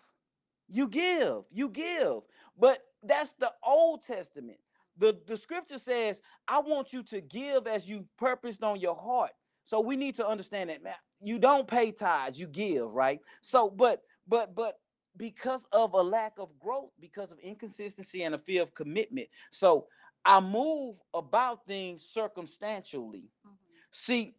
[0.67, 1.43] You give.
[1.51, 2.19] You give.
[2.57, 4.59] But that's the Old Testament.
[4.99, 9.31] The, the scripture says, I want you to give as you purposed on your heart.
[9.63, 10.93] So we need to understand that, man.
[11.21, 13.19] You don't pay tithes, you give, right?
[13.41, 14.79] So, but, but, but
[15.17, 19.29] because of a lack of growth, because of inconsistency and a fear of commitment.
[19.51, 19.87] So
[20.25, 23.29] I move about things circumstantially.
[23.45, 23.51] Mhm.
[23.91, 24.35] See,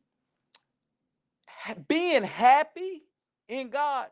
[1.88, 3.04] being happy
[3.48, 4.08] in God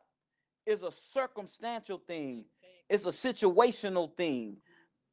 [0.66, 2.44] is a circumstantial thing.
[2.88, 4.58] It's a situational thing.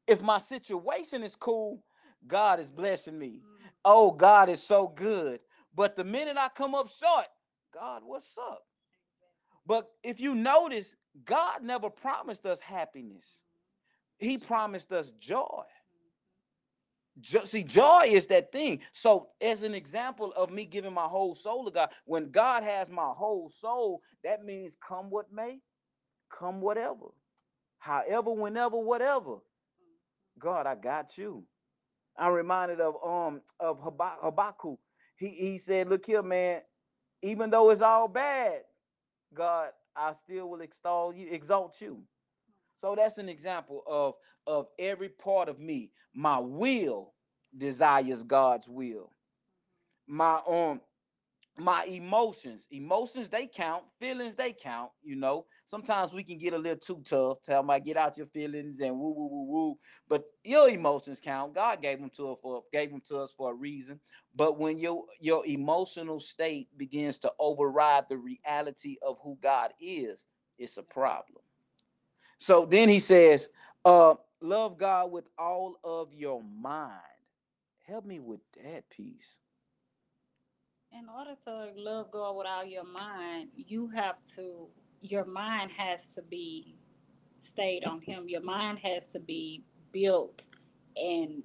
[0.06, 1.84] If my situation is cool,
[2.26, 3.42] God is blessing me.
[3.44, 3.70] Mhm.
[3.84, 5.40] Oh, God is so good.
[5.74, 7.26] But the minute I come up short,
[7.72, 8.66] God, what's up?
[9.66, 13.44] But if you notice, God never promised us happiness.
[14.18, 15.64] He promised us joy.
[17.20, 18.82] Jo- see, joy is that thing.
[18.92, 22.90] So, as an example of me giving my whole soul to God, when God has
[22.90, 25.60] my whole soul, that means come what may,
[26.30, 27.06] come whatever,
[27.78, 29.36] however, whenever, whatever.
[30.38, 31.44] God, I got you.
[32.18, 34.78] I'm reminded of um of Habakkuk.
[35.16, 36.62] He he said, "Look here, man.
[37.22, 38.62] Even though it's all bad,
[39.34, 42.02] God, I still will extol you, exalt you."
[42.78, 44.14] So that's an example of
[44.46, 45.92] of every part of me.
[46.14, 47.14] My will
[47.56, 49.12] desires God's will.
[50.06, 50.80] My um
[51.58, 54.90] my emotions, emotions they count, feelings they count.
[55.02, 57.40] You know, sometimes we can get a little too tough.
[57.42, 59.78] Tell my get out your feelings and woo woo woo woo.
[60.08, 61.54] But your emotions count.
[61.54, 64.00] God gave them to us for gave them to us for a reason.
[64.34, 70.26] But when your your emotional state begins to override the reality of who God is,
[70.58, 71.42] it's a problem.
[72.38, 73.48] So then he says,
[73.84, 76.92] uh, love God with all of your mind.
[77.86, 79.40] Help me with that piece.
[80.98, 84.68] In order to love God with all your mind, you have to
[85.00, 86.74] your mind has to be
[87.38, 88.28] stayed on him.
[88.28, 90.44] Your mind has to be built
[90.96, 91.42] and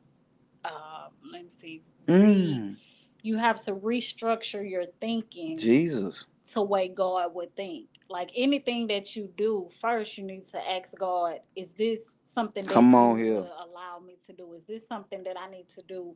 [0.64, 1.82] uh let me see.
[2.08, 2.78] Mm,
[3.24, 6.26] You have to restructure your thinking Jesus.
[6.54, 7.88] to way God would think.
[8.10, 12.74] Like anything that you do, first you need to ask God, is this something that
[12.74, 13.38] Come on here.
[13.38, 14.54] allow me to do?
[14.54, 16.16] Is this something that I need to do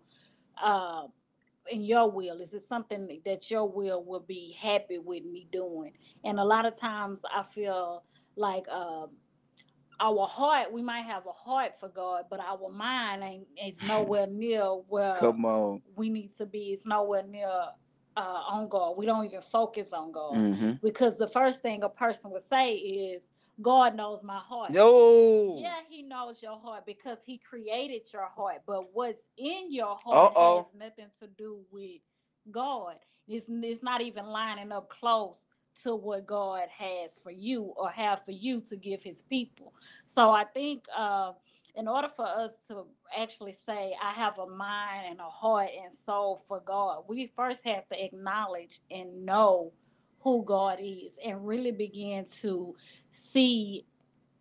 [0.61, 1.07] uh,
[1.71, 2.39] in your will?
[2.41, 5.91] Is it something that your will will be happy with me doing?
[6.23, 8.03] And a lot of times I feel
[8.35, 9.09] like um
[9.99, 14.27] our heart, we might have a heart for God, but our mind ain't is nowhere
[14.27, 15.81] near where Come on.
[15.95, 16.73] we need to be.
[16.73, 17.47] It's nowhere near
[18.17, 18.97] uh, on God.
[18.97, 20.71] We don't even focus on God Mm-hmm.
[20.83, 23.23] because the first thing a person would say is,
[23.61, 25.59] "God knows my heart." Yo.
[25.59, 28.61] Yeah, He knows your heart because He created your heart.
[28.65, 30.57] But what's in your heart Uh-oh.
[30.57, 32.01] has nothing to do with
[32.51, 32.95] God.
[33.27, 35.47] It's it's not even lining up close
[35.83, 39.73] to what God has for you or have for you to give His people.
[40.05, 40.85] So I think.
[40.95, 41.33] Uh,
[41.75, 42.85] in order for us to
[43.17, 47.65] actually say, I have a mind and a heart and soul for God, we first
[47.65, 49.73] have to acknowledge and know
[50.25, 52.75] who God is and really begin to
[53.11, 53.85] see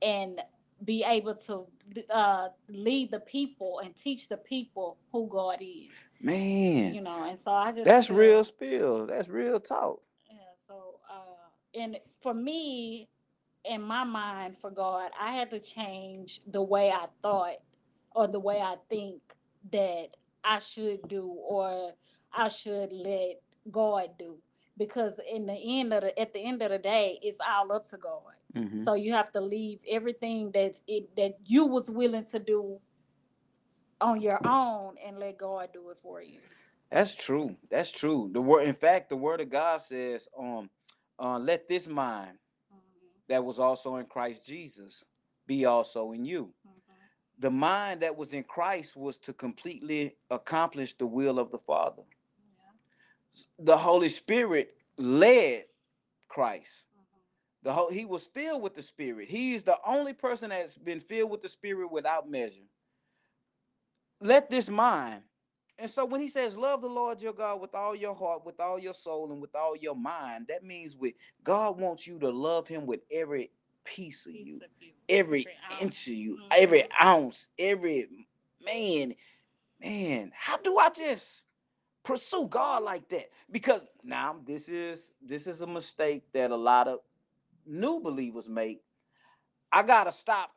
[0.02, 0.40] and
[0.82, 1.66] be able to
[2.10, 5.90] uh, lead the people and teach the people who God is.
[6.20, 6.94] Man.
[6.94, 9.06] You know, and so I just That's feel- real spill.
[9.06, 10.00] That's real talk.
[10.28, 13.08] yeah, so uh and for me,
[13.66, 17.56] in my mind for God, I had to change the way I thought
[18.16, 19.20] or the way I think
[19.70, 21.92] that I should do or
[22.32, 24.36] I should let God do.
[24.76, 27.86] Because in the end of the at the end of the day, it's all up
[27.90, 28.34] to God.
[28.54, 28.84] Mhm.
[28.84, 32.80] So you have to leave everything that's it that you was willing to do
[34.00, 36.40] on your own and let God do it for you.
[36.90, 37.56] That's true.
[37.70, 38.30] That's true.
[38.32, 40.70] The word, in fact, the word of God says, um,
[41.18, 42.38] uh, let this mind
[43.28, 45.04] that was also in Christ Jesus
[45.46, 46.52] be also in you.
[47.38, 52.02] The mind that was in Christ was to completely accomplish the will of the Father.
[53.58, 55.64] The Holy Spirit led
[56.28, 56.86] Christ.
[57.62, 59.28] The whole, he was filled with the Spirit.
[59.30, 62.60] He's the only person that's been filled with the Spirit without measure.
[64.20, 65.22] Let this mind.
[65.78, 68.60] And so when he says, Love the Lord your God with all your heart, with
[68.60, 72.30] all your soul, and with all your mind, that means with God wants you to
[72.30, 73.50] love him with every
[73.84, 74.60] piece of you,
[75.08, 75.82] every ounce.
[75.82, 76.48] inch of you, Mhm.
[76.52, 78.28] every ounce, every
[78.64, 79.16] man.
[79.80, 81.43] Man, how do I just
[82.04, 83.30] pursue God like that?
[83.50, 87.00] Because now this is this is a mistake that a lot of
[87.66, 88.82] new believers make.
[89.72, 90.50] I gotta stop.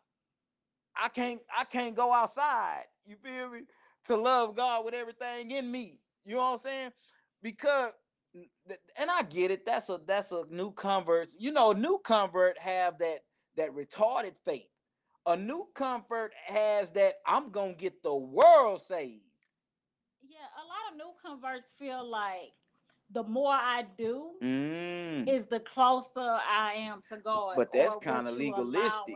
[0.95, 2.85] I can't I can't go outside.
[3.05, 3.61] You feel me?
[4.05, 5.99] To love God with everything in me.
[6.25, 6.91] You know what I'm saying?
[7.41, 7.91] Because
[8.97, 9.65] and I get it.
[9.65, 11.29] That's a that's a new convert.
[11.37, 13.19] You know, new convert have that
[13.57, 14.67] that retarded faith.
[15.25, 19.23] A new convert has that I'm gonna get the world saved.
[20.95, 22.53] New converts feel like
[23.11, 25.27] the more I do Mm.
[25.27, 27.55] is the closer I am to God.
[27.55, 29.15] But that's kinda legalistic.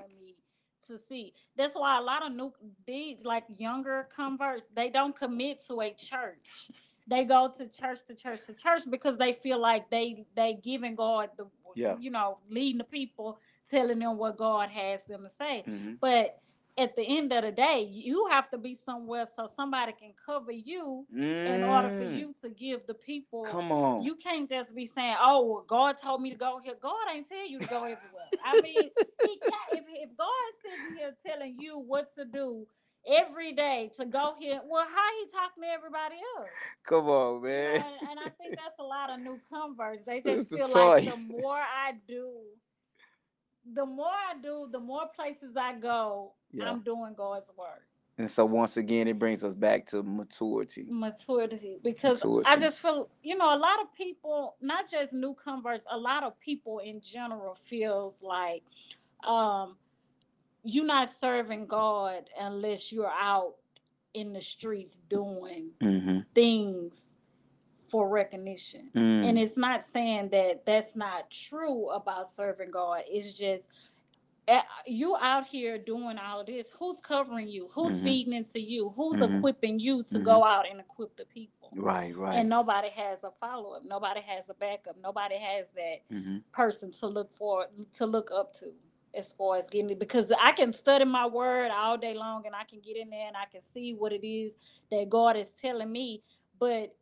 [0.88, 2.51] To see, that's why a lot of new
[2.86, 6.69] these like younger converts they don't commit to a church.
[7.07, 10.95] They go to church to church to church because they feel like they they giving
[10.95, 11.45] God the
[11.76, 11.97] Yeah.
[11.97, 15.63] you know leading the people, telling them what God has them to say.
[15.65, 15.99] Mhm.
[15.99, 16.41] But
[16.78, 20.51] at the end of the day, you have to be somewhere so somebody can cover
[20.51, 22.17] you in order for Mm.
[22.17, 23.43] you to give the people.
[23.45, 24.03] Come on.
[24.03, 27.28] You can't just be saying, "Oh, well, God told me to go here." God ain't
[27.28, 28.30] tell you to go everywhere.
[28.43, 28.89] I mean,
[29.22, 30.28] he can't, if if God
[30.63, 32.67] sitting here telling you what to do
[33.07, 36.49] every day to go here, well, how he talking to everybody else?
[36.84, 37.76] Come on, You know, man.
[37.76, 40.05] and, and I think that's a lot of new converts.
[40.05, 41.11] They just Sister feel like Toya.
[41.11, 42.32] the more I do,
[43.74, 46.70] the more I do, the more places I go, Yeah.
[46.70, 47.86] I'm doing God's work.
[48.18, 50.86] And so once again, it brings us back to maturity.
[50.89, 55.86] maturity because I just feel you know a lot of people, not just new converts,
[55.89, 58.64] a lot of people in general feels like
[59.24, 59.76] um
[60.64, 63.55] you're not serving God unless you're out
[64.14, 66.20] in the streets doing Mm-hmm.
[66.36, 67.14] things
[67.92, 68.89] for recognition.
[68.96, 69.42] And Mm.
[69.42, 73.04] it's not saying that that's not true about serving God.
[73.08, 73.68] It's just
[74.48, 76.68] eh, you out here doing all of this.
[76.78, 77.70] Who's covering you?
[77.74, 78.04] Who's Mhm.
[78.04, 78.89] feeding into you?
[78.89, 79.38] Who's Mhm.
[79.38, 81.70] equipping you to go out and equip the people?
[81.74, 82.36] Right, right.
[82.38, 83.84] And nobody has a follow up.
[83.86, 84.98] Nobody has a backup.
[84.98, 86.39] Nobody has that mm-hmm.
[86.52, 88.74] person to look for to look up to
[89.14, 92.56] as far as getting it because I can study my word all day long and
[92.56, 94.54] I can get in there and I can see what it is
[94.89, 96.24] that God is telling me.
[96.60, 96.96] But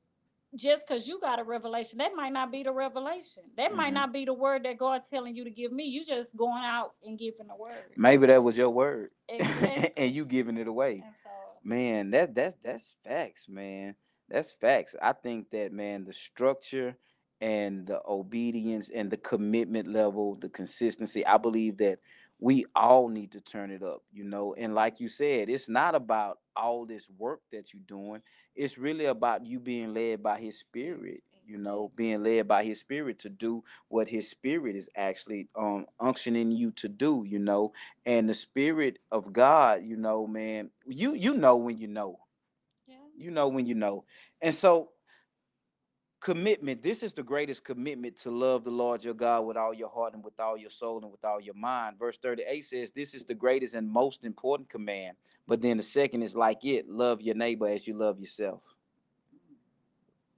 [0.56, 3.43] just because you got a revelation, that might not be the revelation.
[3.58, 3.95] That might Mhm.
[3.95, 5.86] not be the word that God's telling you to give me.
[5.86, 7.93] You just going out and giving the word.
[7.97, 9.91] Maybe that was your word, Exactly.
[9.97, 11.04] and you giving it away.
[11.24, 11.30] So
[11.64, 13.95] Man, that that's that's facts, man.
[14.30, 14.95] That's facts.
[15.02, 16.97] I think that man, the structure
[17.41, 21.26] and the obedience and the commitment level, the consistency.
[21.26, 22.00] I believe that
[22.40, 24.56] we all need to turn it up, you know.
[24.56, 28.22] And like you said, it's not about all this work that you're doing.
[28.56, 32.80] It's really about you being led by His Spirit, you know, being led by His
[32.80, 37.70] Spirit to do what His Spirit is actually um unctioning you to do, you know
[38.06, 42.20] and the spirit of god you know man you you know when you know
[42.88, 42.96] yeah.
[43.18, 44.04] you know when you know
[44.42, 44.90] and so
[46.20, 49.89] commitment this is the greatest commitment to love the lord your god with all your
[49.89, 51.97] heart and with all your soul and with all your mind.
[51.97, 55.15] Verse 38 says this is the greatest and most important command.
[55.47, 58.63] But then the second is like it love your neighbor as you love yourself.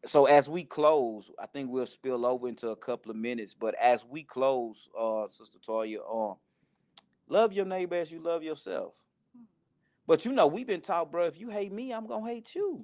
[0.05, 3.75] So as we close i think we'll spill over into a couple of minutes but
[3.75, 6.35] as we close uh sister toya um
[7.27, 8.93] love your neighbor as you love yourself.
[9.35, 9.43] Hmm.
[10.07, 12.83] but you know we've been taught bro if you hate me i'm gonna hate you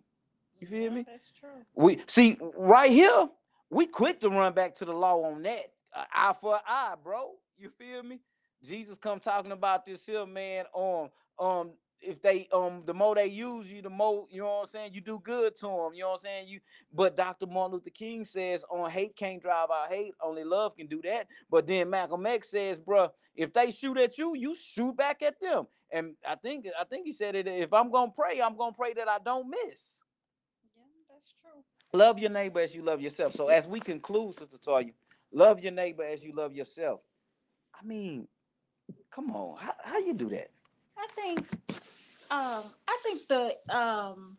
[0.59, 1.05] You feel Yeah, me?
[1.07, 1.49] That's true.
[1.75, 3.29] we see right here
[3.69, 7.31] we quick to run back to the law on that uh, eye for eye bro
[7.57, 8.19] you feel me
[8.63, 13.27] jesus come talking about this here man um um if they um the more they
[13.27, 14.93] use you, the more you know what I'm saying.
[14.93, 15.91] You do good to them.
[15.95, 16.47] You know what I'm saying.
[16.49, 16.59] You
[16.93, 17.47] but Dr.
[17.47, 20.13] Martin Luther King says on hate can't drive out hate.
[20.21, 21.27] Only love can do that.
[21.49, 25.39] But then Malcolm X says, bruh, if they shoot at you, you shoot back at
[25.41, 25.67] them.
[25.91, 27.47] And I think I think he said it.
[27.47, 30.01] If I'm gonna pray, I'm gonna pray that I don't miss.
[31.93, 31.99] Yeah, that's true.
[31.99, 33.33] Love your neighbor as you love yourself.
[33.35, 34.93] So as we conclude, Sister Toya,
[35.31, 37.01] love your neighbor as you love yourself.
[37.79, 38.27] I mean,
[39.11, 40.49] come on, how, how you do that?
[40.97, 41.39] I think,
[42.31, 44.37] um, I think the um,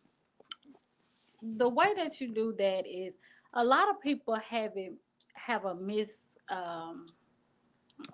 [1.41, 3.15] the way that you do that is
[3.53, 4.93] a lot of people have it
[5.33, 7.05] have a mis um,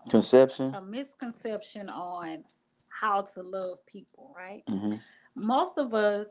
[0.09, 0.73] Conception.
[0.75, 2.43] a misconception on
[2.89, 4.63] how to love people, right?
[4.69, 4.99] Mhm.
[5.36, 6.27] Most of us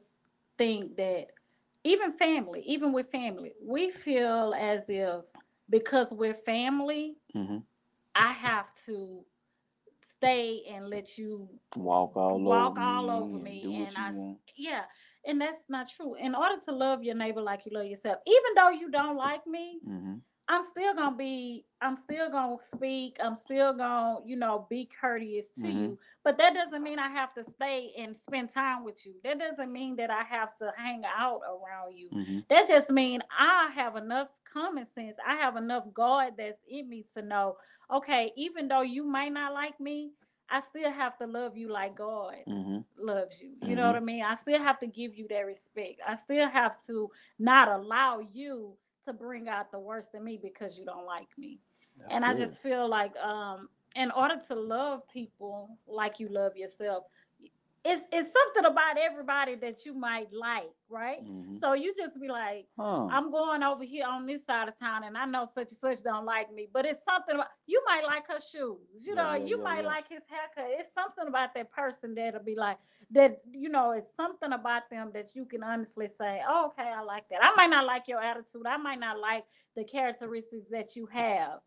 [0.57, 1.27] think that
[1.85, 5.25] even family, even with family, we feel as if
[5.71, 7.63] because we're family, Mhm.
[8.15, 9.25] I have to
[10.03, 14.11] stay and let you Walk all Walk over all me over me, and you I
[14.13, 14.39] want.
[14.57, 14.85] yeah
[15.27, 18.55] and that's not true in order to love your neighbor like you love yourself even
[18.55, 20.21] though you don't like me Mhm.
[20.49, 25.47] I'm still gonna be i'm still gonna speak i'm still gonna you know be courteous
[25.61, 25.75] to Mhm.
[25.83, 29.39] you but that doesn't mean i have to stay and spend time with you that
[29.39, 32.47] doesn't mean that i have to hang out around you Mhm.
[32.49, 35.17] that just means I have enough common sense.
[35.27, 37.57] I have enough God that's in me to know,
[37.93, 40.13] okay, even though you might not like me,
[40.49, 42.85] I still have to love you like God Mhm.
[42.97, 43.57] loves you.
[43.63, 44.23] You know what I mean?
[44.23, 46.01] I still have to give you that respect.
[46.07, 50.79] I still have to not allow you to bring out the worst in me because
[50.79, 51.59] you don't like me.
[51.99, 56.57] That's and I just feel like um in order to love people like you love
[56.57, 57.05] yourself,
[57.87, 61.23] it's it's something about everybody that you might like, right?
[61.23, 61.59] Mhm.
[61.61, 63.07] So you just be like, Huh.
[63.11, 66.03] I'm going over here on this side of town, and I know such and such
[66.03, 69.35] don't like me, but it's something about you might like her shoes, you Yeah, know,
[69.35, 69.89] yeah, you yeah, might yeah.
[69.89, 70.71] like his haircut.
[70.79, 72.79] It's something about that person that'll be like
[73.11, 77.03] that, you know, it's something about them that you can honestly say, oh, okay, I
[77.03, 77.45] like that.
[77.45, 79.45] I might not like your attitude, I might not like
[79.77, 81.61] the characteristics that you have,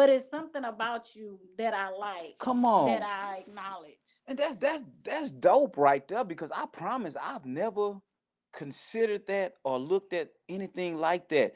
[0.00, 2.86] but it's something about you that I like, Come on.
[2.86, 3.98] that I acknowledge.
[4.26, 7.96] And that's that's that's dope right there because I promise I've never
[8.50, 11.52] considered that or looked at anything like that.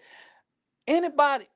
[0.86, 1.46] Anybody,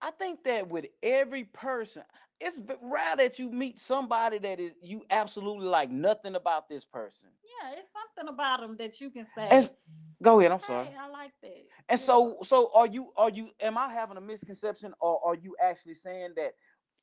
[0.00, 2.04] I think that with every person,
[2.40, 6.84] it's v- rare that you meet somebody that is you absolutely like nothing about this
[6.84, 7.30] person.
[7.60, 9.48] Yeah, it's something about them that you can say.
[9.50, 9.74] And s-
[10.22, 10.86] go ahead, I'm sorry.
[10.86, 11.56] Hey, I like that.
[11.88, 13.12] And you so, so are you?
[13.16, 13.50] Are you?
[13.60, 16.54] Am I having a misconception, or are you actually saying that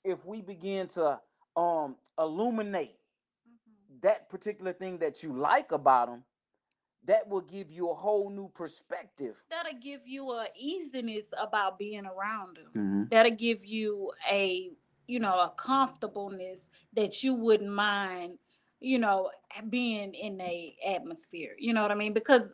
[0.03, 1.19] if we begin to
[1.55, 2.97] um illuminate
[3.47, 4.01] Mhm.
[4.01, 6.23] that particular thing that you like about them,
[7.05, 9.35] that will give you a whole new perspective.
[9.49, 12.67] that'll give you a easiness about being around them.
[12.75, 13.03] Mm-hmm.
[13.09, 14.71] That'll give you a
[15.07, 18.39] you know a comfortableness that you wouldn't mind,
[18.79, 19.31] you know,
[19.69, 21.55] being in a atmosphere.
[21.59, 22.13] You know what I mean?
[22.13, 22.53] Because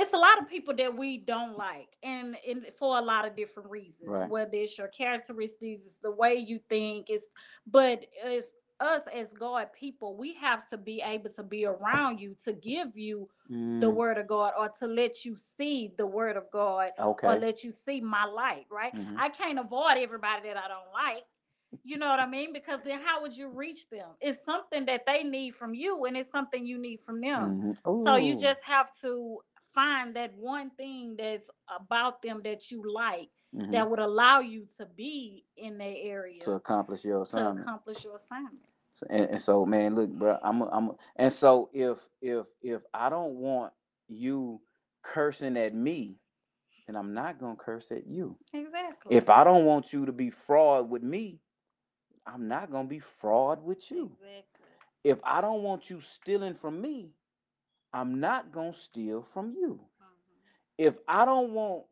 [0.00, 3.36] it's a lot of people that we don't like, and, and for a lot of
[3.36, 4.08] different reasons.
[4.08, 4.28] Right.
[4.30, 7.26] Whether it's your characteristics, it's the way you think, it's
[7.66, 8.46] but if
[8.80, 12.96] us as God people, we have to be able to be around you to give
[12.96, 13.80] you Mm.
[13.80, 17.26] the word of God or to let you see the word of God Okay.
[17.26, 18.94] or let you see my light, right?
[18.94, 19.16] Mhm.
[19.18, 21.24] I can't avoid everybody that I don't like.
[21.82, 22.52] You know what I mean?
[22.52, 24.10] Because then how would you reach them?
[24.20, 27.74] It's something that they need from you and it's something you need from them.
[27.84, 28.04] Mhm.
[28.04, 29.40] So you just have to
[29.74, 33.72] find that one thing that's about them that you like Mhm.
[33.72, 37.56] that would allow you to be in their area to accomplish your assignment.
[37.58, 38.64] to accomplish your assignment.
[38.92, 42.46] So- and, and so man look bro i'm a, i'm a, and so if if
[42.62, 43.72] if i don't want
[44.08, 44.60] you
[45.02, 46.16] cursing at me
[46.86, 49.16] then i'm not gonna curse at you Exactly.
[49.16, 51.40] if i don't want you to be fraud with me
[52.26, 54.66] i'm not gonna be fraud with you exactly.
[55.04, 57.12] if i don't want you stealing from me
[57.92, 60.04] i'm not gonna steal from you Mhm.
[60.78, 61.84] if i don't want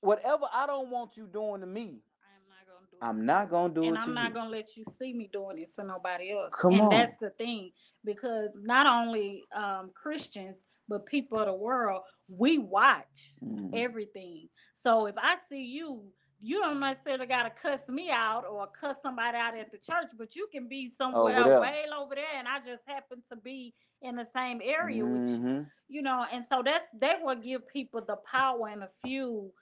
[0.00, 3.18] whatever i don't want you doing to me I am not gonna do it i'm
[3.20, 3.50] to not you.
[3.50, 6.32] gonna do and I'm to not gonna let you see me doing it to nobody
[6.32, 6.54] else.
[6.54, 6.90] Come and on.
[6.90, 7.72] that's the thing,
[8.04, 13.70] because not only um, Christians but people of the world, we watch Mhm.
[13.74, 14.48] everything.
[14.74, 16.04] So if I see you,
[16.42, 20.34] you don't necessarily gotta cuss me out or cuss somebody out at the church, but
[20.34, 21.60] you can be somewhere there.
[21.60, 25.38] way over there, and I just happen to be in the same area with you
[25.38, 25.66] Mhm.
[25.88, 29.52] you know and so that's that will give people the power and the fuel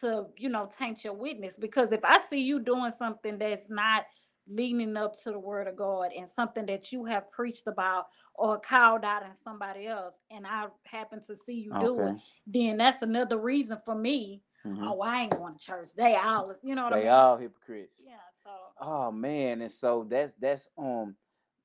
[0.00, 4.04] to you know taint your witness because if i see you doing something that's not
[4.46, 8.58] leaning up to the word of god and something that you have preached about or
[8.60, 12.16] called out in somebody else and i happen to see you do it
[12.46, 14.88] then that's another reason for me Mhm.
[14.90, 17.36] oh i ain't going to church they all you know what i they mean all
[17.36, 18.50] hypocrites yeah so
[18.80, 21.16] Oh man, and so that's that's um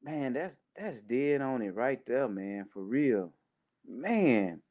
[0.04, 2.66] Man, that's that's dead on it right there, man.
[2.66, 3.32] For real,
[3.88, 4.62] man.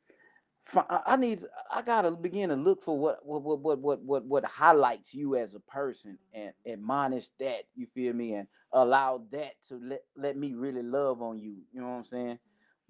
[0.75, 1.43] I I need.
[1.75, 5.37] I gotta begin to look for what what what what what what, what highlights you
[5.37, 7.63] as a person and admonish that.
[7.75, 8.35] You feel me?
[8.35, 11.57] And allow that to let let me really love on you.
[11.73, 12.39] You know what I'm saying?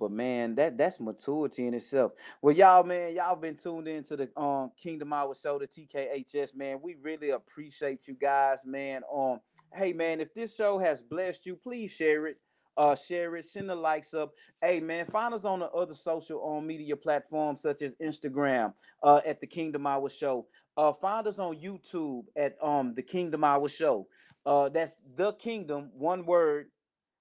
[0.02, 2.10] But man, that that's maturity in itself.
[2.42, 6.80] Well, y'all, man, y'all been tuned into the um Kingdom Hour Show, the TKHS, man.
[6.82, 9.02] We really appreciate you guys, man.
[9.14, 9.38] Um,
[9.72, 12.38] hey man, if this show has blessed you, please share it.
[12.76, 14.32] Uh, share it, send the likes up.
[14.60, 18.74] Hey man, find us on the other social on media platforms such as Instagram,
[19.04, 20.48] uh, at the Kingdom Hour Show.
[20.76, 24.08] Uh, find us on YouTube at um the Kingdom Hour Show.
[24.44, 26.66] Uh, that's the Kingdom, one word,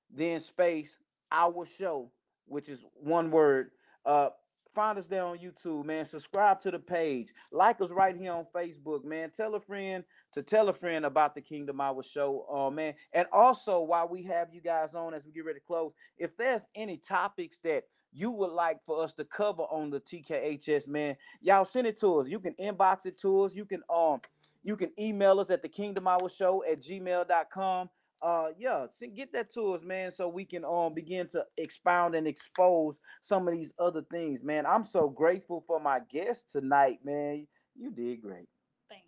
[0.09, 0.97] then space
[1.31, 2.11] our show,
[2.51, 3.71] which is one word.
[4.05, 4.29] Uh,
[4.75, 6.05] find us there on YouTube, man.
[6.05, 9.31] Subscribe to the page, like us right here on Facebook, man.
[9.35, 12.93] Tell a friend to tell a friend about the Kingdom Hour show, uh, man.
[13.13, 16.35] And also, while we have you guys on as we get ready to close, if
[16.37, 17.83] there's any topics that
[18.13, 22.19] you would like for us to cover on the TKHS, man, y'all send it to
[22.19, 22.29] us.
[22.29, 23.55] You can inbox it to us.
[23.55, 24.21] You can um
[24.63, 27.89] you can email us at the Kingdom Hour Show at gmail.com.
[28.21, 32.27] Uh yeah, get that to us, man, so we can um begin to expound and
[32.27, 34.65] expose some of these other things, man.
[34.65, 37.47] I'm so grateful for my guest tonight, man.
[37.75, 38.47] You did great.
[38.89, 39.05] Thanks.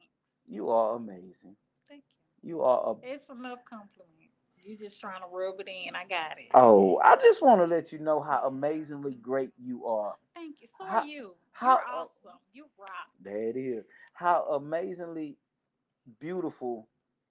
[0.47, 1.55] You are amazing.
[1.87, 2.03] Thank
[2.41, 2.49] you.
[2.49, 4.09] You are a It's enough compliments.
[4.63, 5.95] You just trying to rub it in.
[5.95, 6.49] I got it.
[6.53, 10.15] oh, I just want to let you know how amazingly great you are.
[10.33, 10.67] Thank you.
[10.77, 11.35] So How- are you.
[11.51, 12.39] how- You're awesome.
[12.53, 12.89] You rock.
[13.21, 13.85] There it is.
[14.13, 15.37] How amazingly
[16.19, 16.87] beautiful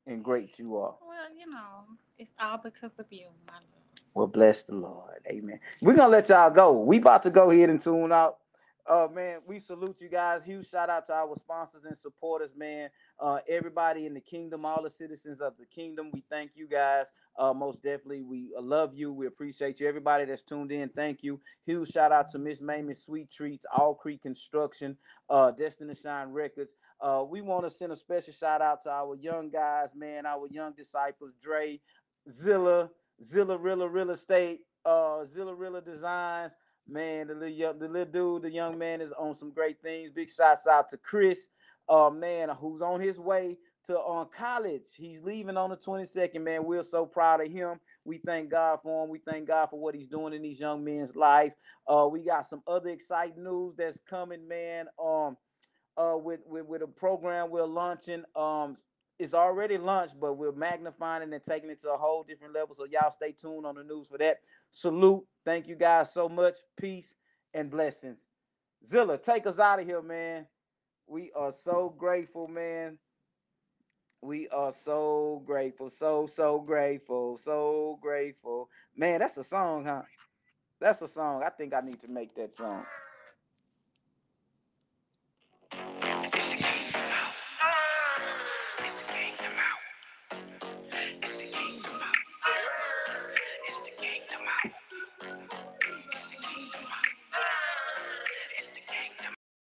[0.07, 0.95] and great you are.
[1.07, 1.85] Well, you know,
[2.19, 3.65] it's all because of you, my love.
[4.15, 5.21] Well, bless the Lord.
[5.27, 5.59] Amen.
[5.81, 6.73] We're gonna let y'all go.
[6.73, 8.39] We about to go ahead and tune out.
[8.89, 10.45] Uh man, we salute you guys.
[10.45, 12.91] Huge shout out to our sponsors and supporters, man.
[13.21, 16.11] Uh everybody in the kingdom, all the citizens of the kingdom.
[16.13, 17.07] We thank you guys.
[17.39, 18.23] Uh most definitely.
[18.23, 19.13] We uh, love you.
[19.13, 19.87] We appreciate you.
[19.87, 21.41] Everybody that's tuned in, thank you.
[21.65, 24.97] Huge shout out to Miss Mamie Sweet Treats, All Creek Construction,
[25.31, 26.75] uh Destiny Shine Records.
[27.01, 30.49] Uh we want to send a special shout out to our young guys, man, our
[30.51, 31.81] young disciples, Dre,
[32.31, 32.91] Zilla,
[33.25, 36.53] Zilla Rilla Real Estate, uh Zilla Rilla Designs.
[36.89, 40.11] Man, the little young, the little dude, the young man is on some great things.
[40.11, 41.49] Big shouts out to Chris,
[41.89, 43.57] uh man, who's on his way
[43.87, 44.89] to on college.
[44.97, 46.65] He's leaving on the 22nd, man.
[46.65, 47.81] We're so proud of him.
[48.05, 49.11] We thank God for him.
[49.11, 51.53] We thank God for what he's doing in these young men's life.
[51.87, 54.87] Uh, we got some other exciting news that's coming, man.
[55.03, 55.37] Um,
[55.97, 58.25] uh, with with with a program we're launching.
[58.35, 58.77] Um,
[59.23, 62.75] it's already launched, but we're magnifying it and taking it to a whole different level.
[62.75, 64.41] So y'all stay tuned on the news for that.
[64.71, 65.25] Salute.
[65.45, 66.55] Thank you guys so much.
[66.77, 67.15] Peace
[67.55, 68.21] and blessings.
[68.87, 70.47] Zilla, take us out of here, man.
[71.07, 72.99] We are so grateful, man.
[74.23, 78.69] We are so grateful, so so grateful, so grateful.
[78.97, 80.03] Man, that's a song, huh?
[80.81, 81.43] That's a song.
[81.45, 82.85] I think I need to make that song.